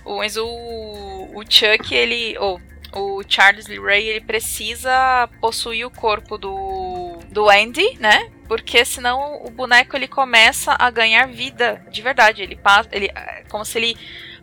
[0.06, 2.36] O- Mas o, o Chuck, ele.
[2.40, 2.62] Ou
[2.94, 8.30] o Charles Lee Ray, ele precisa possuir o corpo do, do Andy, né?
[8.48, 12.42] Porque senão o boneco ele começa a ganhar vida de verdade.
[12.42, 12.88] Ele passa.
[12.92, 13.98] Ele, é como se ele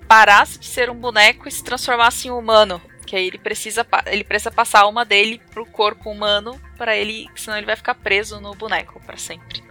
[0.06, 2.80] parasse de ser um boneco e se transformasse em um humano.
[3.06, 7.28] Que aí ele precisa, ele precisa passar a alma dele pro corpo humano para ele.
[7.36, 9.62] Senão ele vai ficar preso no boneco para sempre.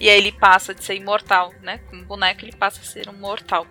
[0.00, 1.80] E aí ele passa de ser imortal, né?
[1.90, 3.66] Com o boneco ele passa a ser um mortal.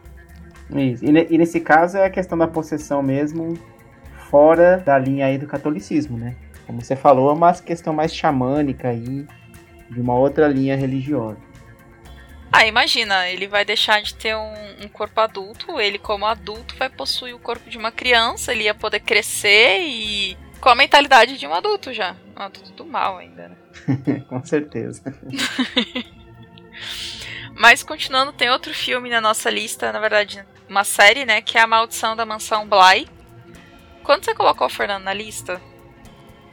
[0.76, 1.06] Isso.
[1.06, 3.58] E, e nesse caso é a questão da possessão mesmo,
[4.30, 6.36] fora da linha aí do catolicismo, né?
[6.66, 9.26] Como você falou, é uma questão mais xamânica aí,
[9.90, 11.38] de uma outra linha religiosa.
[12.52, 16.90] Ah, imagina, ele vai deixar de ter um, um corpo adulto, ele como adulto vai
[16.90, 21.46] possuir o corpo de uma criança, ele ia poder crescer e com a mentalidade de
[21.46, 22.16] um adulto já.
[22.36, 23.58] Um adulto do mal ainda, né?
[24.28, 25.04] Com certeza.
[27.54, 31.62] Mas continuando, tem outro filme na nossa lista, na verdade, uma série, né, que é
[31.62, 33.08] A Maldição da Mansão Bly.
[34.04, 35.60] Quando você colocou o Fernando na lista,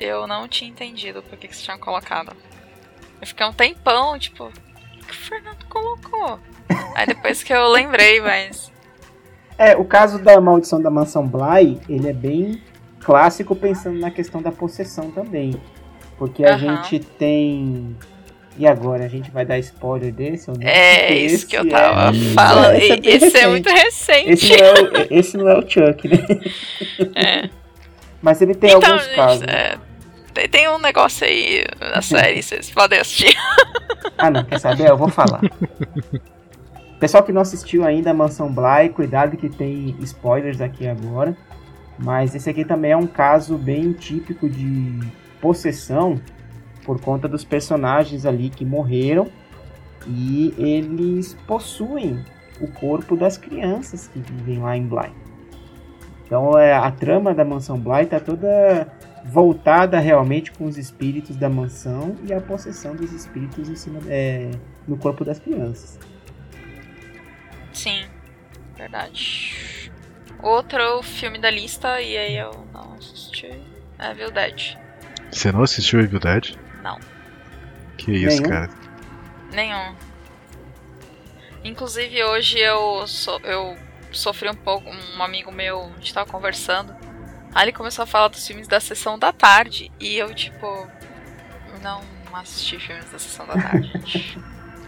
[0.01, 2.34] eu não tinha entendido por que que você tinha colocado.
[3.20, 4.51] Eu fiquei um tempão, tipo,
[5.15, 6.39] o Fernando colocou?
[6.95, 8.73] Aí depois que eu lembrei, mas
[9.59, 12.61] É, o caso da maldição da mansão Bly, ele é bem
[13.01, 15.55] clássico pensando na questão da possessão também.
[16.19, 16.59] Porque a Aham.
[16.83, 17.97] gente tem.
[18.57, 20.65] E agora, a gente vai dar spoiler desse ou não?
[20.67, 22.75] É Porque isso que eu esse tava é- falando.
[22.77, 24.31] Esse é Esse é muito recente.
[24.31, 26.17] Esse não, é o, esse não é o Chuck, né?
[27.17, 27.51] É.
[28.23, 29.43] Mas ele tem Então, alguns casos.
[29.43, 29.77] é,
[30.35, 33.35] tem, tem um negócio aí na série, vocês podem assistir.
[34.16, 34.89] Ah, não, quer saber?
[34.89, 35.41] Eu vou falar.
[37.01, 41.37] Pessoal que não assistiu ainda a Mansão Bly, cuidado que tem spoilers aqui agora.
[41.99, 45.01] Mas esse aqui também é um caso bem típico de
[45.41, 46.20] possessão
[46.85, 49.28] por conta dos personagens ali que morreram
[50.07, 52.24] e eles possuem
[52.61, 55.24] o corpo das crianças que vivem lá em Bly.
[56.35, 58.89] Então é, a trama da Mansão Bly tá toda
[59.24, 64.51] voltada realmente com os espíritos da mansão e a possessão dos espíritos em cima, é,
[64.89, 65.97] no corpo das crianças.
[67.72, 68.05] Sim,
[68.76, 69.93] verdade.
[70.43, 73.47] Outro filme da lista, e aí eu não assisti,
[73.97, 74.76] é Evil Dead.
[75.30, 76.57] Você não assistiu Evil Dead?
[76.82, 76.99] Não.
[77.97, 78.49] Que isso, Nenhum?
[78.51, 78.70] cara.
[79.53, 79.95] Nenhum.
[81.62, 83.84] Inclusive hoje eu, so, eu
[84.15, 86.95] sofri um pouco, um amigo meu, a gente tava conversando.
[87.55, 89.91] Aí ele começou a falar dos filmes da sessão da tarde.
[90.01, 90.89] E eu, tipo,
[91.83, 92.03] não
[92.35, 94.39] assisti filmes da sessão da tarde.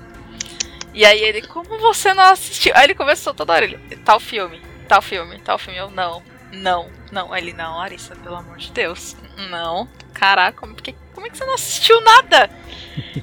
[0.92, 2.72] e aí ele, como você não assistiu?
[2.74, 5.78] Aí ele começou toda hora, ele, tal filme, tal filme, tal filme.
[5.78, 6.22] Eu, não,
[6.52, 7.32] não, não.
[7.32, 9.16] Aí ele, não, Larissa, pelo amor de Deus.
[9.50, 9.88] Não.
[10.12, 12.50] Caraca, como, que, como é que você não assistiu nada?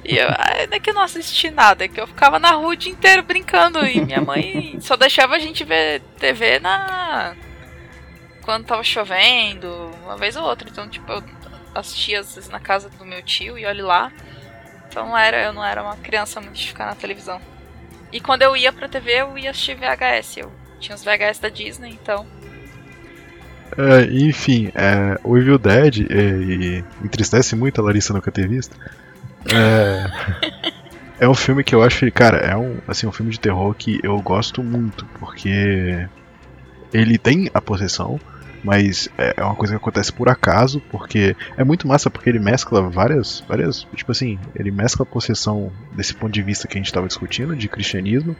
[0.04, 2.50] E eu, ah, não é que eu não assisti nada, é que eu ficava na
[2.50, 3.86] rua o dia inteiro brincando.
[3.86, 7.36] E minha mãe só deixava a gente ver TV na.
[8.42, 9.68] Quando tava chovendo,
[10.02, 10.68] uma vez ou outra.
[10.68, 11.22] Então, tipo, eu
[11.72, 14.12] assistia às vezes na casa do meu tio e olhe lá.
[14.88, 17.40] Então não era, eu não era uma criança muito de ficar na televisão.
[18.12, 20.38] E quando eu ia pra TV, eu ia assistir VHS.
[20.38, 22.26] Eu tinha os VHS da Disney, então.
[23.76, 28.76] É, enfim, é, o Evil Dead é, e entristece muito a Larissa nunca ter visto.
[29.52, 30.06] É,
[31.24, 33.98] é um filme que eu acho, cara, é um, assim, um filme de terror que
[34.02, 36.06] eu gosto muito, porque
[36.92, 38.20] ele tem a possessão,
[38.62, 42.88] mas é uma coisa que acontece por acaso, porque é muito massa porque ele mescla
[42.88, 46.86] várias, várias, tipo assim, ele mescla a possessão desse ponto de vista que a gente
[46.86, 48.34] estava discutindo, de cristianismo,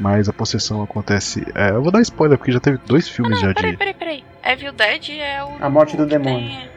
[0.00, 3.52] mas a possessão acontece, é, eu vou dar spoiler porque já teve dois filmes já
[3.52, 4.27] Peraí, de, peraí, peraí.
[4.44, 5.56] Evil Dead é o.
[5.60, 6.38] A morte do o demônio.
[6.48, 6.68] tem-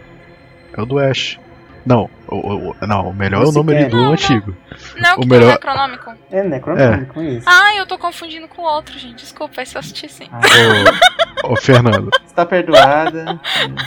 [0.78, 1.40] é o do Ash.
[1.84, 4.56] Não, o, o- o- não, o melhor é o ali do Não, antigo.
[4.98, 6.14] Não, O que tem melhor- o Necronômico.
[6.32, 7.48] É necronômico isso.
[7.50, 9.16] Ah, eu tô confundindo com outro, gente.
[9.16, 10.28] Desculpa, esse eu assisti sim.
[10.32, 10.40] Ah,
[11.48, 13.40] Ô, ô, Fernando, você tá perdoada.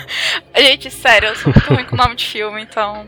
[0.59, 3.07] Gente, sério, eu sou muito ruim com nome de filme, então.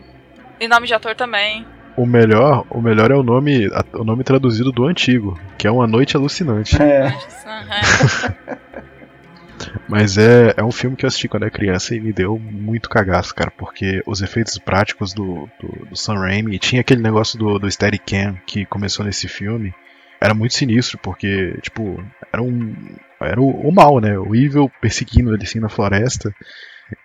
[0.61, 1.67] E nome de ator também.
[1.97, 5.87] o melhor, o melhor é o nome, o nome traduzido do antigo, que é Uma
[5.89, 6.81] Noite Alucinante.
[6.81, 7.07] É,
[7.45, 8.57] Aham.
[9.89, 12.89] Mas é, é um filme que eu assisti quando era criança e me deu muito
[12.89, 17.59] cagaço, cara, porque os efeitos práticos do, do, do Sam Raimi, tinha aquele negócio do,
[17.59, 19.75] do Steadicam que começou nesse filme,
[20.21, 22.03] era muito sinistro, porque, tipo,
[22.33, 22.75] era um.
[23.21, 24.19] Era o, o mal, né?
[24.19, 26.35] O evil perseguindo ele assim na floresta.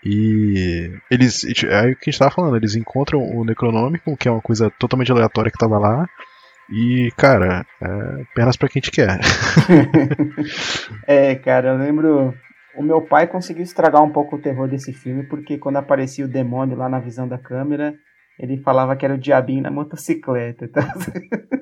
[0.04, 1.44] E eles.
[1.44, 4.72] É o que a gente tava falando, eles encontram o Necronômico, que é uma coisa
[4.72, 6.08] totalmente aleatória que tava lá.
[6.70, 9.20] E, cara, é pernas pra quem gente quer.
[11.06, 12.34] é, cara, eu lembro.
[12.76, 16.30] O meu pai conseguiu estragar um pouco o terror desse filme, porque quando aparecia o
[16.30, 17.96] demônio lá na visão da câmera,
[18.40, 20.66] ele falava que era o diabinho na motocicleta.
[20.66, 20.84] Então...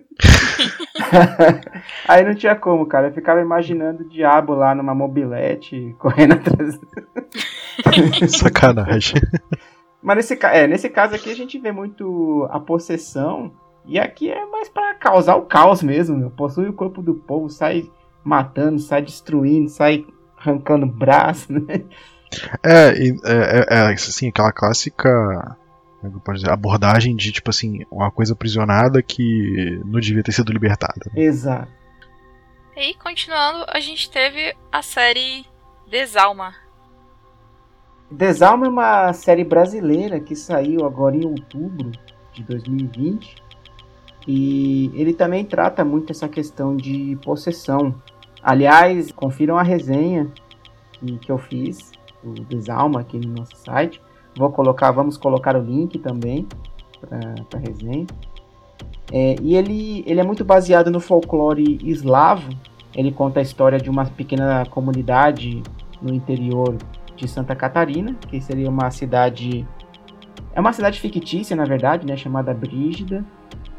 [2.07, 3.07] Aí não tinha como, cara.
[3.07, 6.79] Eu ficava imaginando o diabo lá numa mobilete, correndo atrás.
[8.31, 9.21] Sacanagem.
[10.01, 13.51] Mas nesse, é, nesse caso aqui a gente vê muito a possessão.
[13.85, 16.15] E aqui é mais para causar o caos mesmo.
[16.15, 16.29] Meu.
[16.29, 17.89] Possui o corpo do povo, sai
[18.23, 20.05] matando, sai destruindo, sai
[20.39, 21.83] arrancando braço, né?
[22.63, 25.57] É, é, é, é assim, aquela clássica
[26.03, 31.11] é dizer, abordagem de tipo assim, uma coisa aprisionada que não devia ter sido libertada.
[31.15, 31.71] Exato.
[32.75, 35.45] E continuando, a gente teve a série
[35.89, 36.55] Desalma.
[38.09, 41.91] Desalma é uma série brasileira que saiu agora em outubro
[42.31, 43.35] de 2020.
[44.27, 47.93] E ele também trata muito essa questão de possessão.
[48.41, 50.27] Aliás, confiram a resenha
[51.21, 51.91] que, eu fiz,
[52.23, 54.01] o Desalma, aqui no nosso site.
[54.37, 56.47] Vou colocar, vamos colocar o link também
[56.99, 57.19] para
[57.55, 58.05] a resenha.
[59.11, 62.49] É, e ele, ele é muito baseado no folclore eslavo.
[62.95, 65.61] Ele conta a história de uma pequena comunidade
[66.01, 66.77] no interior
[67.15, 69.67] de Santa Catarina, que seria uma cidade.
[70.53, 73.23] É uma cidade fictícia, na verdade, né, chamada Brígida,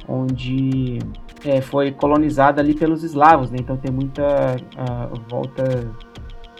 [0.08, 0.98] onde
[1.44, 5.90] é, foi colonizada ali pelos eslavos, né, então tem muita uh, volta,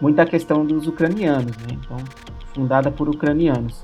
[0.01, 1.97] muita questão dos ucranianos, né, então
[2.55, 3.81] fundada por ucranianos.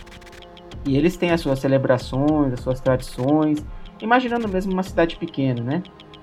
[0.84, 3.64] E eles têm as suas celebrações, as suas tradições,
[4.00, 5.82] imaginando mesmo uma cidade pequena, né?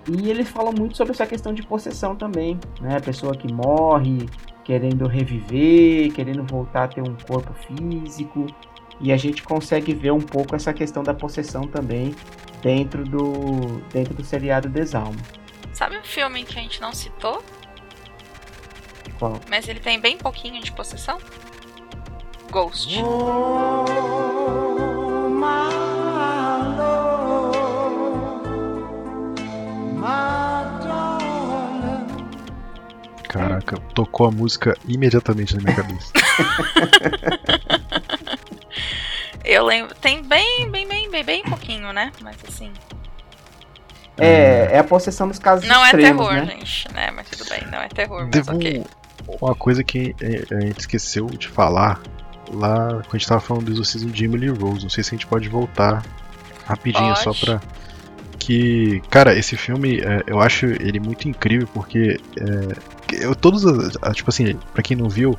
[0.09, 2.97] E eles falam muito sobre essa questão de possessão também, né?
[2.97, 4.25] A pessoa que morre
[4.63, 8.47] querendo reviver, querendo voltar a ter um corpo físico.
[9.01, 12.15] E a gente consegue ver um pouco essa questão da possessão também
[12.61, 15.19] dentro do dentro do seriado Desalma.
[15.73, 17.43] Sabe um filme que a gente não citou?
[19.19, 19.39] Qual?
[19.49, 21.19] Mas ele tem bem pouquinho de possessão?
[22.51, 23.01] Ghost.
[33.27, 36.13] Caraca, tocou a música imediatamente na minha cabeça.
[39.43, 39.93] Eu lembro.
[39.95, 42.11] Tem bem, bem, bem, bem, bem pouquinho, né?
[42.21, 42.71] Mas assim.
[44.17, 46.53] É, é a possessão dos casos Não é extremos, é terror, né?
[46.53, 47.11] gente, né?
[47.11, 48.53] Mas tudo bem, não é terror, Devo...
[48.53, 48.85] mas ok.
[49.41, 50.15] Uma coisa que
[50.51, 51.99] a gente esqueceu de falar
[52.51, 54.83] lá quando a gente tava falando do exorcismo de Emily Rose.
[54.83, 56.03] Não sei se a gente pode voltar
[56.65, 57.23] rapidinho Pode.
[57.23, 57.61] só pra.
[58.37, 63.63] Que, cara, esse filme é, eu acho ele muito incrível porque é, eu todos
[64.13, 65.37] tipo assim, pra quem não viu,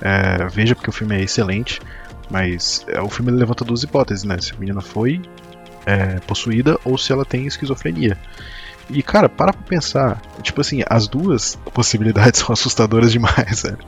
[0.00, 1.78] é, veja porque o filme é excelente,
[2.30, 4.38] mas é, o filme levanta duas hipóteses, né?
[4.40, 5.20] Se a menina foi
[5.86, 8.18] é, possuída ou se ela tem esquizofrenia.
[8.90, 13.78] E, cara, para pra pensar, tipo assim, as duas possibilidades são assustadoras demais, sério.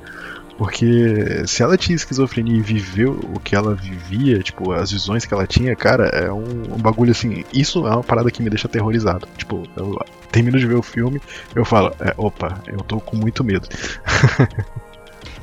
[0.59, 5.33] Porque se ela tinha esquizofrenia e viveu o que ela vivia, tipo, as visões que
[5.33, 7.45] ela tinha, cara, é um, um bagulho assim.
[7.51, 9.27] Isso é uma parada que me deixa aterrorizado.
[9.39, 9.99] Tipo, eu
[10.31, 11.19] termino de ver o filme,
[11.55, 13.67] eu falo, é, opa, eu tô com muito medo.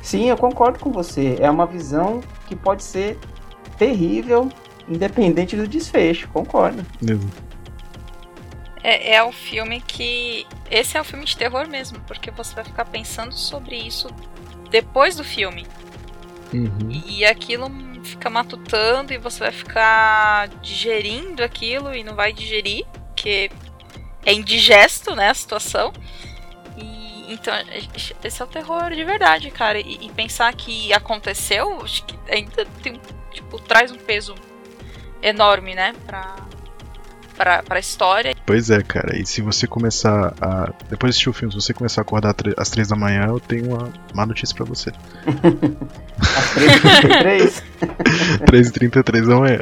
[0.08, 1.36] Sim, eu concordo com você.
[1.38, 3.18] É uma visão que pode ser
[3.76, 4.48] terrível,
[4.88, 6.28] independente do desfecho.
[6.28, 6.82] Concordo.
[6.98, 7.30] Mesmo.
[8.82, 10.46] É, é o filme que.
[10.70, 14.08] Esse é o filme de terror mesmo, porque você vai ficar pensando sobre isso
[14.70, 15.66] depois do filme.
[16.54, 16.90] Uhum.
[16.90, 17.70] E aquilo
[18.02, 23.50] fica matutando e você vai ficar digerindo aquilo e não vai digerir, porque
[24.24, 25.92] é indigesto, né, a situação.
[27.28, 27.54] Então,
[28.24, 29.78] esse é o terror de verdade, cara.
[29.78, 32.98] E, e pensar que aconteceu, acho que ainda tem,
[33.30, 34.34] tipo, traz um peso
[35.22, 36.36] enorme, né, pra,
[37.36, 38.34] pra, pra história.
[38.46, 40.72] Pois é, cara, e se você começar a.
[40.88, 43.38] Depois de assistir o filme, se você começar a acordar às três da manhã, eu
[43.38, 44.90] tenho uma má notícia pra você.
[46.18, 47.62] Às 3h33.
[48.50, 49.58] 3h33 da manhã.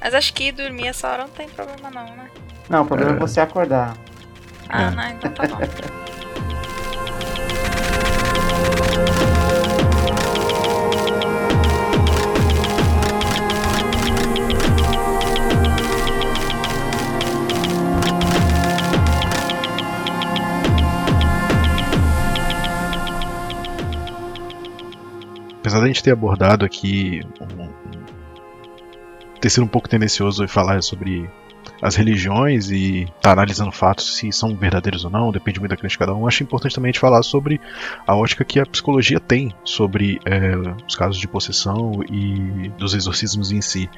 [0.00, 2.30] Mas acho que dormir essa hora não tem problema não, né?
[2.68, 3.96] Não, o problema é você acordar.
[4.68, 4.90] Ah, É.
[4.90, 5.58] não, então tá bom.
[25.60, 27.72] Apesar da gente ter abordado aqui um, um-
[29.40, 31.28] ter sido um pouco tendencioso e falar sobre
[31.82, 35.94] as religiões e tá analisando fatos se são verdadeiros ou não, depende muito da crença
[35.94, 37.60] de cada um, acho importante também a gente falar sobre
[38.06, 40.54] a ótica que a psicologia tem sobre é,
[40.86, 43.90] os casos de possessão e dos exorcismos em si.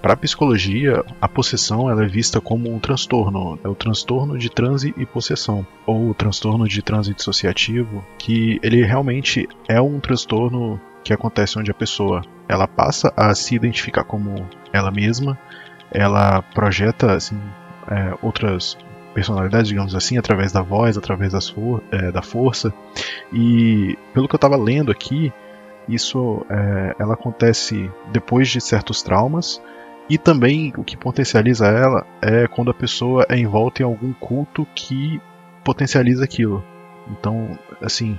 [0.00, 4.48] Para a psicologia, a possessão ela é vista como um transtorno, é o transtorno de
[4.48, 10.80] transe e possessão, ou o transtorno de transe dissociativo, que ele realmente é um transtorno
[11.02, 15.36] que acontece onde a pessoa ela passa a se identificar como ela mesma,
[15.96, 17.40] ela projeta assim,
[17.90, 18.76] é, outras
[19.14, 22.72] personalidades, digamos assim, através da voz, através for é, da força.
[23.32, 25.32] E pelo que eu estava lendo aqui,
[25.88, 29.62] isso é, ela acontece depois de certos traumas.
[30.08, 34.66] E também o que potencializa ela é quando a pessoa é envolta em algum culto
[34.74, 35.20] que
[35.64, 36.62] potencializa aquilo.
[37.10, 38.18] Então, assim,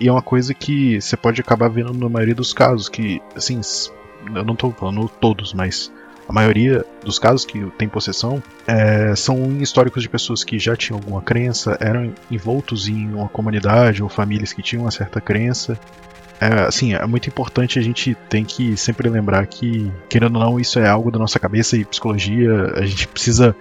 [0.00, 3.60] e é uma coisa que você pode acabar vendo na maioria dos casos, que, assim,
[4.34, 5.92] eu não estou falando todos, mas
[6.28, 10.98] a maioria dos casos que tem possessão é, são históricos de pessoas que já tinham
[10.98, 15.80] alguma crença, eram envoltos em uma comunidade ou famílias que tinham uma certa crença.
[16.38, 20.60] É, assim, é muito importante a gente tem que sempre lembrar que, querendo ou não,
[20.60, 23.56] isso é algo da nossa cabeça e psicologia, a gente precisa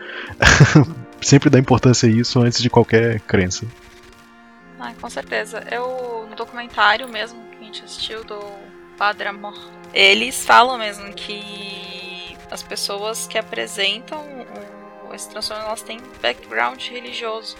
[1.21, 3.65] sempre dar importância a isso antes de qualquer crença.
[4.77, 5.63] Ah, com certeza.
[5.71, 8.37] Eu, no documentário mesmo que a gente assistiu do
[8.97, 9.57] Padre Amor,
[9.93, 11.86] eles falam mesmo que
[12.49, 14.23] as pessoas que apresentam
[15.13, 17.57] esse transtorno elas têm background religioso.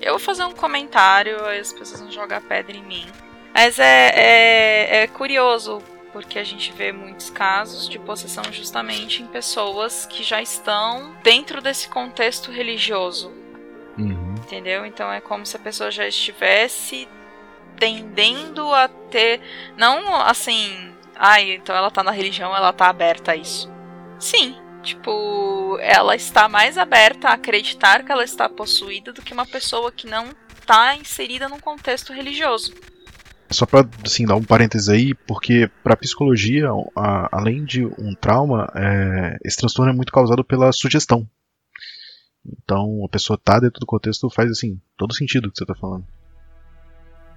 [0.00, 3.06] Eu vou fazer um comentário, as pessoas vão jogar pedra em mim.
[3.52, 5.82] Mas é, é, é curioso,
[6.12, 11.60] porque a gente vê muitos casos de possessão justamente em pessoas que já estão dentro
[11.60, 13.30] desse contexto religioso.
[13.98, 14.34] Uhum.
[14.38, 14.86] Entendeu?
[14.86, 17.06] Então é como se a pessoa já estivesse
[17.78, 19.40] tendendo a ter.
[19.76, 23.70] Não assim ah, então ela tá na religião, ela tá aberta a isso.
[24.18, 29.44] Sim, tipo, ela está mais aberta a acreditar que ela está possuída do que uma
[29.44, 30.30] pessoa que não
[30.64, 32.72] tá inserida num contexto religioso.
[33.50, 38.66] Só para assim, dar um parênteses aí, porque para psicologia, a, além de um trauma,
[38.74, 41.28] é, esse transtorno é muito causado pela sugestão.
[42.46, 45.74] Então, a pessoa tá dentro do contexto faz assim todo sentido o que você tá
[45.74, 46.06] falando.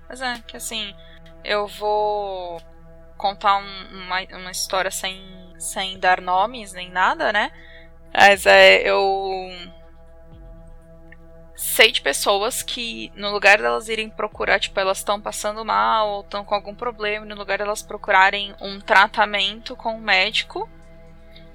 [0.08, 0.94] Mas é, que assim,
[1.44, 2.62] eu vou
[3.24, 5.24] contar um, uma, uma história sem,
[5.58, 7.54] sem dar nomes nem nada, né?
[8.14, 9.50] Mas é, eu
[11.56, 16.22] sei de pessoas que, no lugar delas irem procurar, tipo, elas estão passando mal ou
[16.22, 20.70] estão com algum problema, no lugar delas procurarem um tratamento com um médico,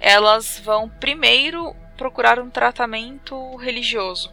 [0.01, 4.33] elas vão primeiro procurar um tratamento religioso.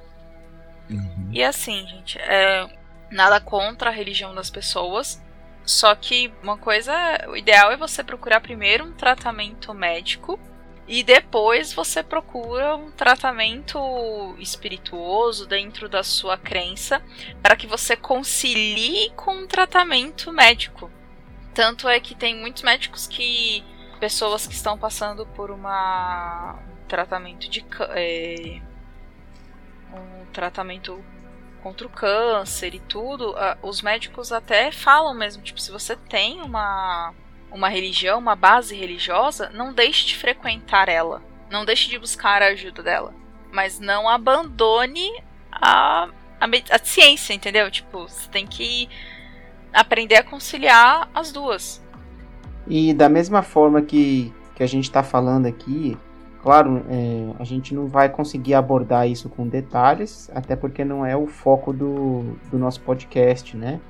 [0.90, 1.30] Uhum.
[1.34, 2.66] E assim, gente, é,
[3.12, 5.22] nada contra a religião das pessoas,
[5.66, 6.94] só que uma coisa,
[7.28, 10.40] o ideal é você procurar primeiro um tratamento médico
[10.88, 17.02] e depois você procura um tratamento espirituoso dentro da sua crença
[17.42, 20.92] para que você concilie com um tratamento médico.
[21.54, 23.64] Tanto é que tem muitos médicos que
[24.00, 28.62] pessoas que estão passando por uma um tratamento de é,
[29.92, 31.04] um tratamento
[31.66, 37.12] contra o câncer e tudo, os médicos até falam mesmo, tipo, se você tem uma,
[37.52, 41.24] uma religião, uma base religiosa, não deixe de frequentar ela.
[41.50, 43.16] Não deixe de buscar a ajuda dela.
[43.52, 45.12] Mas não abandone
[45.52, 46.08] a,
[46.40, 47.72] a, a ciência, entendeu?
[47.72, 48.88] Tipo, você tem que
[49.74, 51.82] aprender a conciliar as duas.
[52.68, 55.98] E da mesma forma que, que a gente está falando aqui,
[56.46, 61.18] Claro, é, a gente não vai conseguir abordar isso com detalhes, até porque não é
[61.18, 63.82] o foco do, do nosso podcast, né?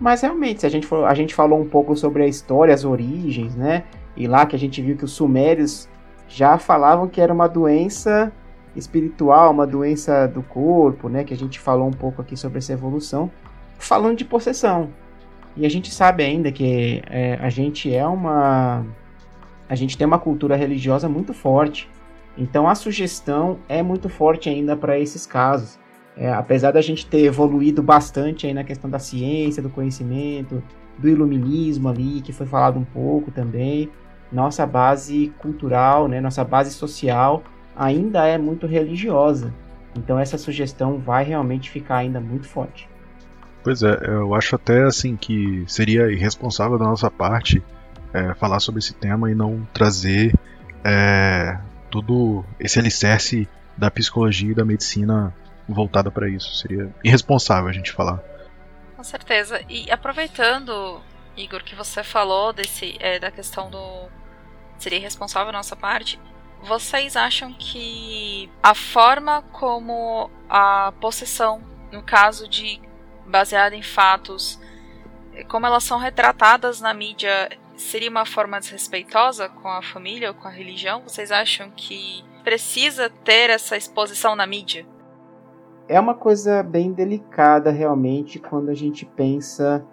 [0.00, 2.84] Mas realmente, se a gente, for, a gente falou um pouco sobre a história, as
[2.84, 3.84] origens, né?
[4.16, 5.88] E lá que a gente viu que os sumérios
[6.26, 8.32] já falavam que era uma doença
[8.74, 11.22] espiritual, uma doença do corpo, né?
[11.22, 13.30] Que a gente falou um pouco aqui sobre essa evolução,
[13.78, 14.88] falando de possessão.
[15.56, 18.84] E a gente sabe ainda que é, a gente é uma
[19.68, 21.88] a gente tem uma cultura religiosa muito forte.
[22.36, 25.78] Então a sugestão é muito forte ainda para esses casos.
[26.16, 30.62] É, apesar da gente ter evoluído bastante aí na questão da ciência, do conhecimento,
[30.96, 33.90] do iluminismo ali, que foi falado um pouco também,
[34.30, 37.42] nossa base cultural, né, nossa base social
[37.76, 39.52] ainda é muito religiosa.
[39.96, 42.88] Então essa sugestão vai realmente ficar ainda muito forte.
[43.62, 47.62] Pois é, eu acho até assim que seria irresponsável da nossa parte
[48.14, 50.32] é, falar sobre esse tema e não trazer
[50.84, 51.58] é,
[51.90, 55.34] tudo esse alicerce da psicologia e da medicina
[55.68, 56.54] voltada para isso.
[56.56, 58.22] Seria irresponsável a gente falar.
[58.96, 59.60] Com certeza.
[59.68, 61.00] E aproveitando,
[61.36, 64.08] Igor, que você falou desse é, da questão do
[64.78, 66.20] seria irresponsável a nossa parte,
[66.62, 71.62] vocês acham que a forma como a possessão,
[71.92, 72.80] no caso de
[73.26, 74.58] baseada em fatos,
[75.48, 80.48] como elas são retratadas na mídia, seria uma forma desrespeitosa com a família ou com
[80.48, 81.02] a religião?
[81.02, 84.86] Vocês acham que precisa ter essa exposição na mídia?
[85.88, 89.84] É uma coisa bem delicada realmente quando a gente pensa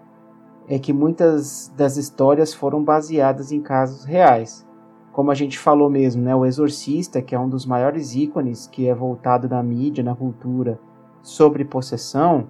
[0.68, 4.66] é que muitas das histórias foram baseadas em casos reais.
[5.12, 8.88] Como a gente falou mesmo, né, o Exorcista, que é um dos maiores ícones que
[8.88, 10.80] é voltado na mídia, na cultura,
[11.22, 12.48] sobre possessão,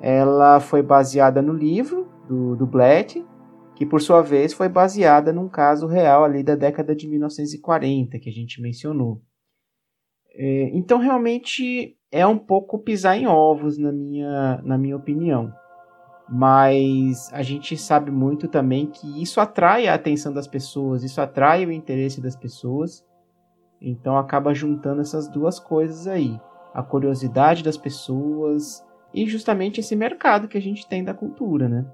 [0.00, 3.26] ela foi baseada no livro do, do Black,
[3.78, 8.28] que por sua vez foi baseada num caso real ali da década de 1940 que
[8.28, 9.22] a gente mencionou.
[10.34, 15.52] É, então realmente é um pouco pisar em ovos na minha, na minha opinião.
[16.28, 21.64] Mas a gente sabe muito também que isso atrai a atenção das pessoas, isso atrai
[21.64, 23.06] o interesse das pessoas.
[23.80, 26.36] Então acaba juntando essas duas coisas aí:
[26.74, 31.86] a curiosidade das pessoas e justamente esse mercado que a gente tem da cultura, né?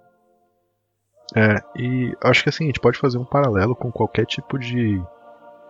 [1.35, 5.01] É, e acho que assim, a gente pode fazer um paralelo com qualquer tipo de.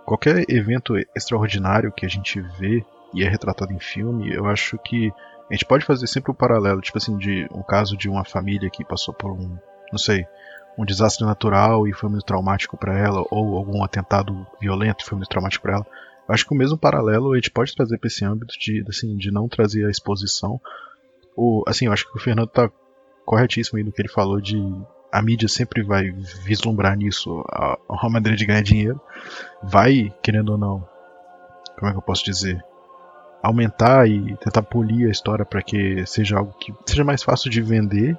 [0.05, 4.33] qualquer evento extraordinário que a gente vê e é retratado em filme.
[4.35, 5.13] Eu acho que
[5.49, 8.25] a gente pode fazer sempre o um paralelo, tipo assim, de um caso de uma
[8.25, 9.57] família que passou por um,
[9.93, 10.27] não sei,
[10.77, 15.17] um desastre natural e foi muito traumático para ela, ou algum atentado violento e foi
[15.17, 15.87] muito traumático para ela.
[16.27, 19.17] Eu acho que o mesmo paralelo a gente pode trazer para esse âmbito de, assim,
[19.17, 20.61] de não trazer a exposição.
[21.37, 22.71] O, assim, eu acho que o Fernando tá
[23.25, 24.57] corretíssimo aí no que ele falou de
[25.15, 29.01] a mídia sempre vai vislumbrar nisso a, a maneira de ganhar dinheiro.
[29.63, 30.89] Vai, querendo ou não,
[31.79, 32.61] como é que eu posso dizer?
[33.41, 37.63] Aumentar e tentar polir a história para que seja algo que seja mais fácil de
[37.63, 38.19] vender,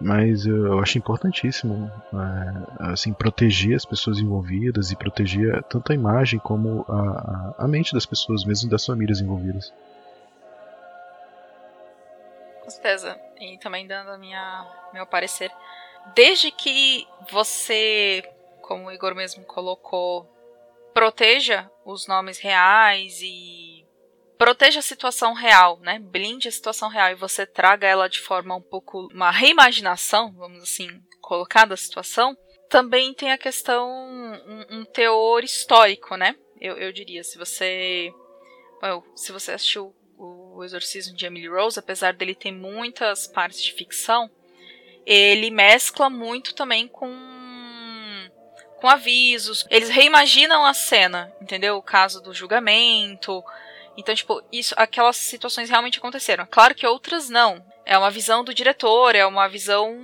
[0.00, 6.40] mas eu acho importantíssimo é, assim proteger as pessoas envolvidas e proteger tanto a imagem
[6.40, 9.72] como a, a, a mente das pessoas, mesmo das famílias envolvidas.
[12.64, 13.16] Com certeza.
[13.40, 15.52] E também dando a minha meu parecer
[16.14, 18.22] desde que você,
[18.62, 20.28] como o Igor mesmo colocou,
[20.92, 23.86] proteja os nomes reais e
[24.36, 25.98] proteja a situação real, né?
[25.98, 30.62] Blinde a situação real e você traga ela de forma um pouco uma reimaginação, vamos
[30.62, 30.88] assim,
[31.20, 32.36] colocar da situação.
[32.68, 36.34] Também tem a questão um, um teor histórico, né?
[36.60, 38.12] Eu, eu diria, se você
[39.14, 44.28] se você assistiu o Exorcismo de Emily Rose, apesar dele ter muitas partes de ficção,
[45.06, 47.10] ele mescla muito também com
[48.82, 49.64] com avisos.
[49.70, 51.76] Eles reimaginam a cena, entendeu?
[51.76, 53.42] O caso do julgamento.
[53.96, 56.44] Então, tipo, isso, aquelas situações realmente aconteceram.
[56.50, 57.64] Claro que outras não.
[57.86, 59.96] É uma visão do diretor, é uma visão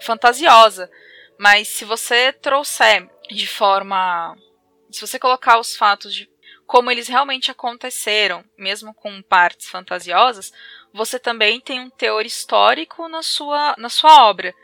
[0.00, 0.90] fantasiosa.
[1.38, 4.36] Mas se você trouxer de forma.
[4.90, 6.28] Se você colocar os fatos de
[6.66, 10.52] como eles realmente aconteceram, mesmo com partes fantasiosas,
[10.92, 14.54] você também tem um teor histórico na sua, na sua obra.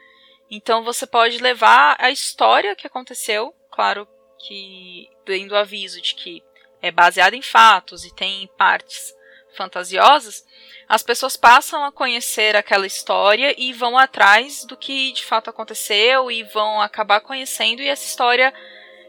[0.51, 4.07] Então você pode levar a história que aconteceu, claro
[4.39, 6.43] que dando aviso de que
[6.83, 9.15] é baseado em fatos e tem partes
[9.57, 10.45] fantasiosas,
[10.89, 16.31] as pessoas passam a conhecer aquela história e vão atrás do que de fato aconteceu
[16.31, 18.53] e vão acabar conhecendo e essa história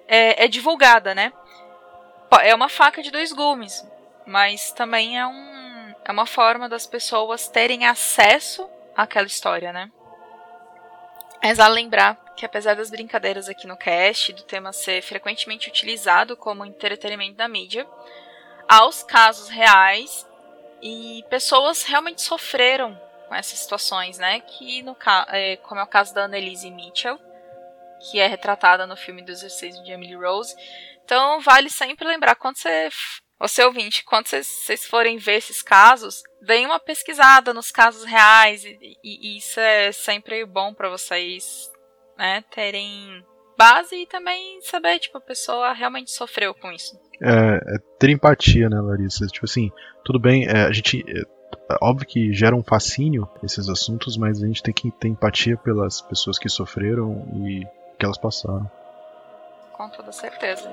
[0.08, 1.34] é, é divulgada, né?
[2.42, 3.86] É uma faca de dois gumes,
[4.26, 5.55] mas também é um
[6.06, 9.92] é uma forma das pessoas terem acesso àquela história, né?
[11.42, 16.38] É só lembrar que apesar das brincadeiras aqui no cast, do tema ser frequentemente utilizado
[16.38, 17.88] como entretenimento da mídia,
[18.68, 20.28] há os casos reais
[20.82, 24.42] e pessoas realmente sofreram com essas situações, né?
[24.42, 24.96] Que no
[25.30, 27.18] é, como é o caso da Annelise Mitchell,
[28.00, 30.56] que é retratada no filme do Exercício de Emily Rose.
[31.04, 32.90] Então vale sempre lembrar quando você
[33.40, 38.78] você ouvinte, quando vocês forem ver esses casos, deem uma pesquisada nos casos reais e,
[38.82, 41.72] e, e isso é sempre bom para vocês,
[42.18, 43.24] né, terem
[43.58, 47.00] base e também saber, tipo, a pessoa realmente sofreu com isso.
[47.22, 49.26] É, é ter empatia, né, Larissa?
[49.28, 49.72] Tipo assim,
[50.04, 51.04] tudo bem, é, a gente.
[51.08, 51.24] É,
[51.82, 56.02] óbvio que gera um fascínio esses assuntos, mas a gente tem que ter empatia pelas
[56.02, 57.66] pessoas que sofreram e
[57.98, 58.70] que elas passaram.
[59.74, 60.70] Com toda certeza.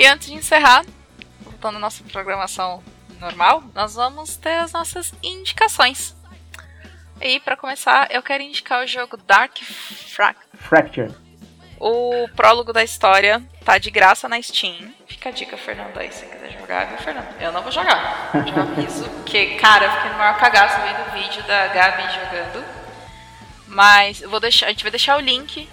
[0.00, 0.82] E antes de encerrar,
[1.42, 2.82] voltando à nossa programação
[3.20, 6.16] normal, nós vamos ter as nossas indicações.
[7.20, 11.14] E para começar, eu quero indicar o jogo Dark Fra Fracture.
[11.78, 14.90] O prólogo da história tá de graça na Steam.
[15.06, 17.38] Fica a dica, Fernando, aí se você quiser jogar, viu, Fernando?
[17.38, 18.30] Eu não vou jogar.
[18.32, 22.64] Já aviso, porque, cara, eu fiquei no maior cagaço vendo o vídeo da Gabi jogando.
[23.66, 25.68] Mas eu vou deixar, a gente vai deixar o link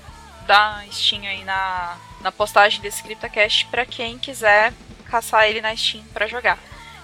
[0.46, 4.74] da Steam aí na, na postagem desse CryptoCast para quem quiser
[5.06, 6.58] caçar ele na Steam para jogar.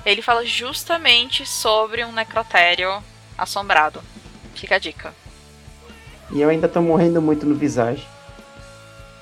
[0.06, 3.04] Ele fala justamente sobre um necrotério
[3.38, 4.04] assombrado.
[4.56, 5.14] Fica a dica.
[6.32, 8.06] E eu ainda tô morrendo muito no Visage.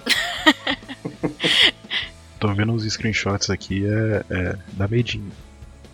[2.40, 5.32] Tô vendo uns screenshots aqui, é, é dá medinho.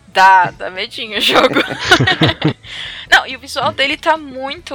[0.08, 1.60] Dá, dá medinho o jogo.
[3.10, 4.74] Não, e o visual dele tá muito.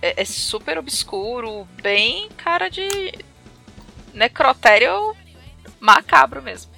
[0.00, 2.88] É, é, super obscuro, bem cara de.
[4.14, 5.14] Necrotério
[5.80, 6.70] macabro mesmo.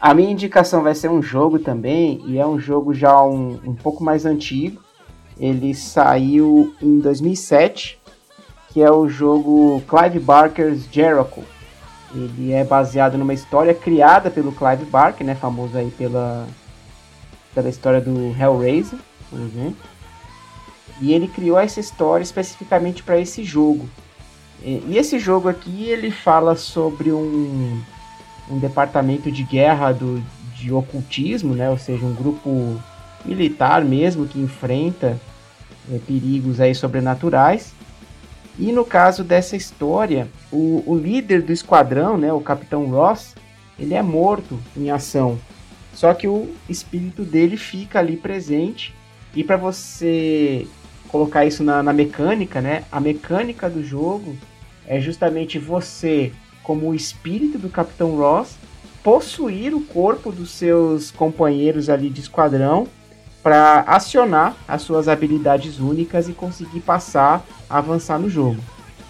[0.00, 3.74] A minha indicação vai ser um jogo também, e é um jogo já um, um
[3.74, 4.82] pouco mais antigo.
[5.38, 7.98] Ele saiu em 2007,
[8.68, 11.42] que é o jogo Clive Barker's Jericho.
[12.14, 16.46] Ele é baseado numa história criada pelo Clive Barker, né, famoso aí pela,
[17.54, 18.98] pela história do Hellraiser,
[19.30, 19.88] por exemplo.
[21.00, 23.88] E ele criou essa história especificamente para esse jogo.
[24.64, 27.80] E, esse jogo aqui ele fala sobre um,
[28.50, 30.22] um departamento de guerra do,
[30.56, 32.80] de ocultismo, né, ou seja, um grupo
[33.24, 35.20] militar mesmo que enfrenta
[35.92, 37.74] é, perigos aí sobrenaturais.
[38.58, 43.34] E no caso dessa história, o, o líder do esquadrão, né, o Capitão Ross,
[43.78, 45.38] ele é morto em ação.
[45.92, 48.94] Só que o espírito dele fica ali presente.
[49.34, 50.66] E para você
[51.08, 52.84] colocar isso na, na, mecânica, né?
[52.90, 54.36] A mecânica do jogo
[54.86, 56.32] é justamente você,
[56.62, 58.56] como o espírito do Capitão Ross,
[59.02, 62.86] possuir o corpo dos seus companheiros ali de esquadrão
[63.42, 68.56] para acionar as suas habilidades únicas e conseguir passar, avançar no jogo.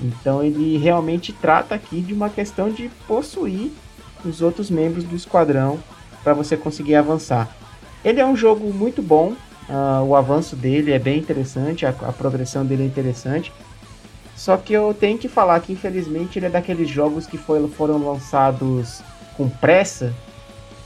[0.01, 3.71] Então ele realmente trata aqui de uma questão de possuir
[4.25, 5.79] os outros membros do esquadrão
[6.25, 7.55] para você conseguir avançar.
[8.05, 9.35] Ele é um jogo muito bom,
[9.69, 13.53] uh, o avanço dele é bem interessante, a, a progressão dele é interessante.
[14.37, 18.05] Só que eu tenho que falar que infelizmente ele é daqueles jogos que foi, foram
[18.05, 19.03] lançados
[19.37, 20.13] com pressa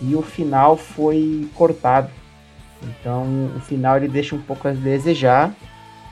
[0.00, 2.10] e o final foi cortado.
[2.82, 5.52] Então o final ele deixa um pouco a desejar,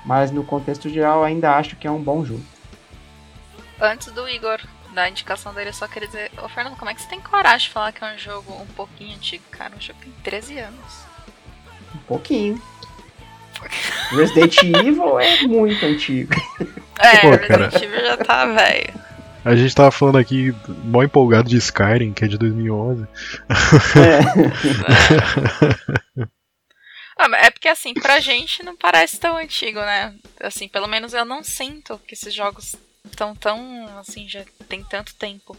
[0.05, 2.45] mas no contexto geral ainda acho que é um bom jogo.
[3.78, 4.61] Antes do Igor
[4.95, 7.68] dar indicação dele, eu só queria dizer, ô Fernando, como é que você tem coragem
[7.68, 9.74] de falar que é um jogo um pouquinho antigo, cara?
[9.76, 11.05] Um jogo tem 13 anos.
[11.95, 12.62] Um pouquinho.
[14.11, 16.34] Resident Evil é muito antigo.
[16.99, 18.94] É, Pô, Resident Evil já tá velho.
[19.44, 23.07] A gente tava falando aqui, mó empolgado de Skyrim, que é de 2011.
[23.97, 26.26] É.
[27.18, 30.12] Ah, é porque assim, pra gente não parece tão antigo, né?
[30.38, 32.76] Assim, pelo menos eu não sinto que esses jogos
[33.07, 35.57] estão tão, assim, já tem tanto tempo.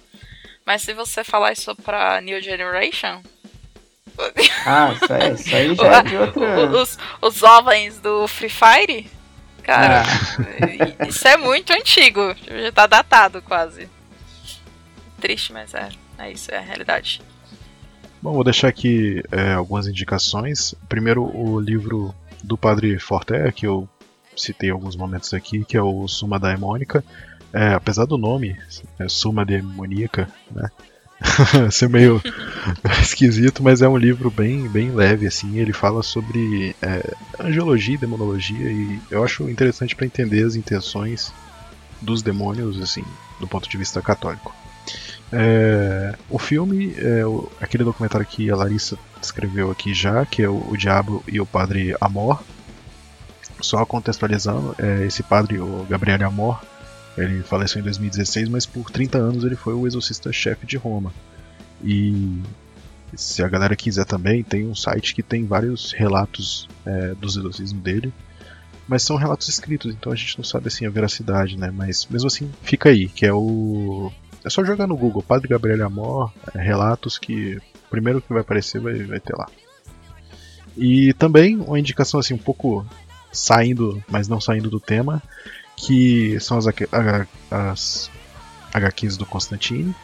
[0.63, 3.23] Mas se você falar isso pra New Generation.
[4.67, 6.69] Ah, isso aí, isso aí já é de outra.
[6.69, 9.09] Os, os jovens do Free Fire?
[9.67, 11.07] Cara, ah.
[11.07, 12.33] isso é muito antigo.
[12.47, 13.89] Já tá datado quase.
[15.19, 15.89] Triste, mas é.
[16.17, 17.21] É isso, é a realidade.
[18.21, 20.73] Bom, vou deixar aqui é, algumas indicações.
[20.87, 23.87] Primeiro, o livro do Padre Forte, que eu
[24.37, 27.03] citei alguns momentos aqui, que é o Suma Daemônica.
[27.51, 28.57] É, apesar do nome,
[28.97, 30.69] é Suma Demoníaca, né?
[31.71, 32.21] ser meio
[33.01, 35.57] esquisito, mas é um livro bem, bem leve, assim.
[35.57, 41.33] Ele fala sobre é, angiologia e demonologia, e eu acho interessante para entender as intenções
[42.01, 43.03] dos demônios, assim,
[43.39, 44.53] do ponto de vista católico.
[45.31, 50.49] É, o filme é o, aquele documentário que a Larissa escreveu aqui já, que é
[50.49, 52.41] o, o Diabo e o Padre Amor.
[53.59, 56.61] Só contextualizando, é, esse padre, o Gabriel Amor,
[57.17, 61.13] ele faleceu em 2016, mas por 30 anos ele foi o exorcista-chefe de Roma.
[61.83, 62.41] E
[63.15, 67.81] se a galera quiser também, tem um site que tem vários relatos é, dos exorcismos
[67.81, 68.13] dele.
[68.87, 71.71] Mas são relatos escritos, então a gente não sabe assim a veracidade, né?
[71.71, 74.11] Mas mesmo assim, fica aí, que é o
[74.45, 78.41] é só jogar no Google Padre Gabriel Amor, é, relatos que o primeiro que vai
[78.41, 79.47] aparecer vai, vai ter lá.
[80.77, 82.85] E também uma indicação assim um pouco
[83.29, 85.21] saindo, mas não saindo do tema,
[85.77, 86.65] que são as,
[87.49, 88.11] as
[88.73, 89.95] HQs do Constantine.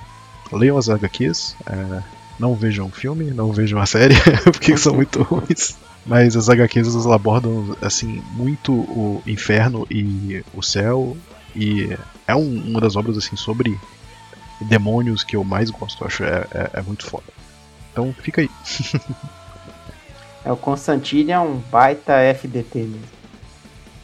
[0.51, 2.03] Leiam as HQs, é,
[2.39, 4.15] não vejam o filme, não vejam a série,
[4.45, 5.75] porque são muito ruins.
[6.05, 11.17] Mas as HQs elas abordam assim muito o inferno e o céu
[11.55, 11.97] e
[12.27, 13.79] é um, uma das obras assim sobre
[14.61, 16.03] demônios que eu mais gosto.
[16.03, 17.25] Eu acho é, é, é muito foda.
[17.91, 18.49] Então fica aí.
[20.45, 23.22] É, o Constantine é um baita FDT mesmo.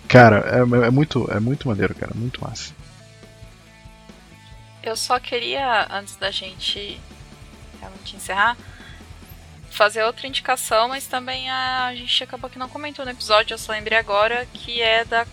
[0.10, 2.12] Cara, é, é muito, é muito maneiro, cara.
[2.16, 2.74] Muito massa.
[4.82, 7.00] Eu só queria, antes da gente
[7.80, 8.58] realmente encerrar,
[9.70, 13.72] fazer outra indicação, mas também a, gente acabou que não comentou no episódio, eu só
[13.72, 15.28] lembrei agora, que é da,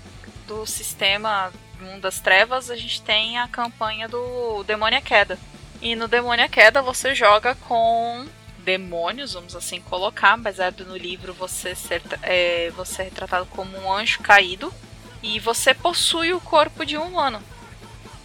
[0.46, 1.50] do sistema
[1.80, 5.38] Mundo das Trevas, a gente tem a campanha do Demônia Queda.
[5.80, 8.26] E no Demônia Queda você joga com
[8.66, 13.92] demônios, vamos assim colocar, baseado no livro você ser é, você é retratado como um
[13.92, 14.74] anjo caído
[15.22, 17.40] e você possui o corpo de um humano.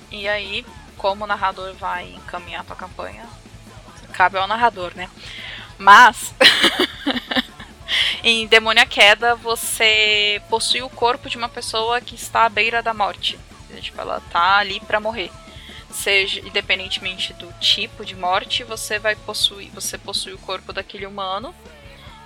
[0.10, 0.66] E aí,
[0.98, 3.24] como o narrador vai encaminhar a tua campanha,
[4.14, 5.12] cabe ao narrador, né?
[5.78, 6.34] Mas
[8.24, 12.96] em Demônia Queda você possui o corpo de uma pessoa que está à beira da
[12.96, 13.40] morte.
[13.80, 15.32] Tipo, ela tá ali para morrer
[15.94, 21.54] seja independentemente do tipo de morte, você vai possuir, você possui o corpo daquele humano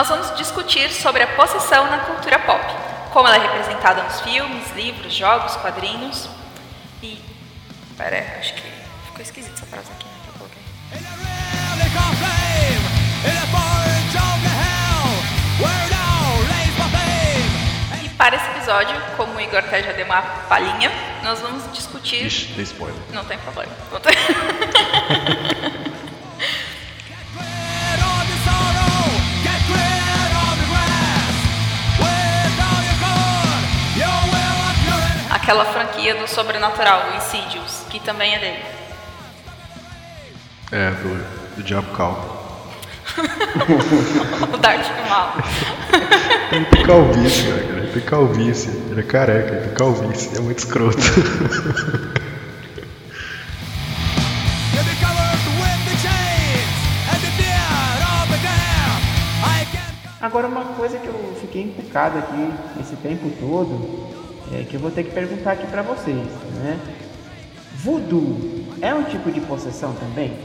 [0.00, 2.64] Nós vamos discutir sobre a possessão na cultura pop,
[3.12, 6.26] como ela é representada nos filmes, livros, jogos, quadrinhos
[7.02, 7.22] e.
[7.98, 8.62] Pera, acho que
[9.04, 10.12] ficou esquisita essa frase aqui, né?
[10.22, 10.62] Que eu coloquei.
[18.02, 20.90] E para esse episódio, como o Igor até já deu uma palhinha,
[21.22, 22.24] nós vamos discutir.
[22.24, 22.96] Ixi, dei spoiler.
[23.12, 23.72] Não tem problema.
[23.92, 24.00] Não
[35.90, 38.64] franquia do sobrenatural, o Insidious, que também é dele.
[40.72, 42.40] É, do, do Diabo Calvo.
[44.52, 45.34] o Darth Mal.
[46.52, 47.60] Ele tem calvície, cara.
[47.60, 48.70] Ele tem calvície.
[48.90, 50.36] Ele é careca, ele tem calvície.
[50.36, 50.98] É muito escroto.
[60.20, 64.19] Agora uma coisa que eu fiquei encucado aqui esse tempo todo
[64.52, 66.78] é, que eu vou ter que perguntar aqui para vocês, né?
[67.76, 70.36] Voodoo é um tipo de possessão também?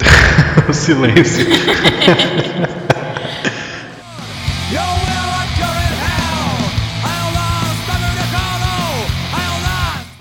[0.68, 1.46] o silêncio.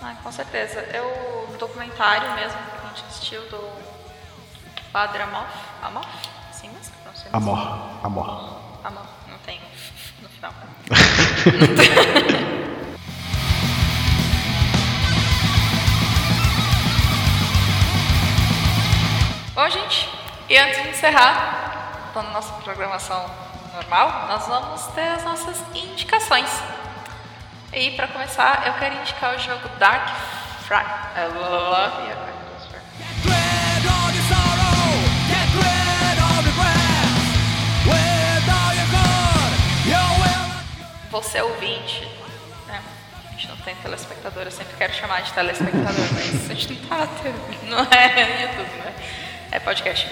[0.01, 0.79] ah, com certeza.
[0.79, 3.69] É o documentário mesmo que a gente assistiu do
[4.91, 5.47] Padre Amof,
[5.83, 6.07] Amof?
[6.49, 6.91] Assim rimas?
[7.05, 7.29] Não sei.
[7.31, 7.59] Amor.
[8.03, 8.58] Amor.
[8.83, 9.05] Amor.
[9.27, 9.59] Não tem
[10.21, 10.53] no final.
[19.53, 20.09] Bom, gente,
[20.47, 23.29] e antes de encerrar, então, nossa programação
[23.73, 26.49] normal, nós vamos ter as nossas indicações.
[27.73, 30.07] E para começar, eu quero indicar o jogo Dark
[30.65, 30.85] Fry.
[41.11, 42.07] Você ouvinte,
[42.67, 42.81] né?
[43.27, 46.87] A gente não tem telespectador, eu sempre quero chamar de telespectador, mas a gente não
[46.87, 48.93] tá tendo, não é YouTube, né?
[49.51, 50.07] É podcast.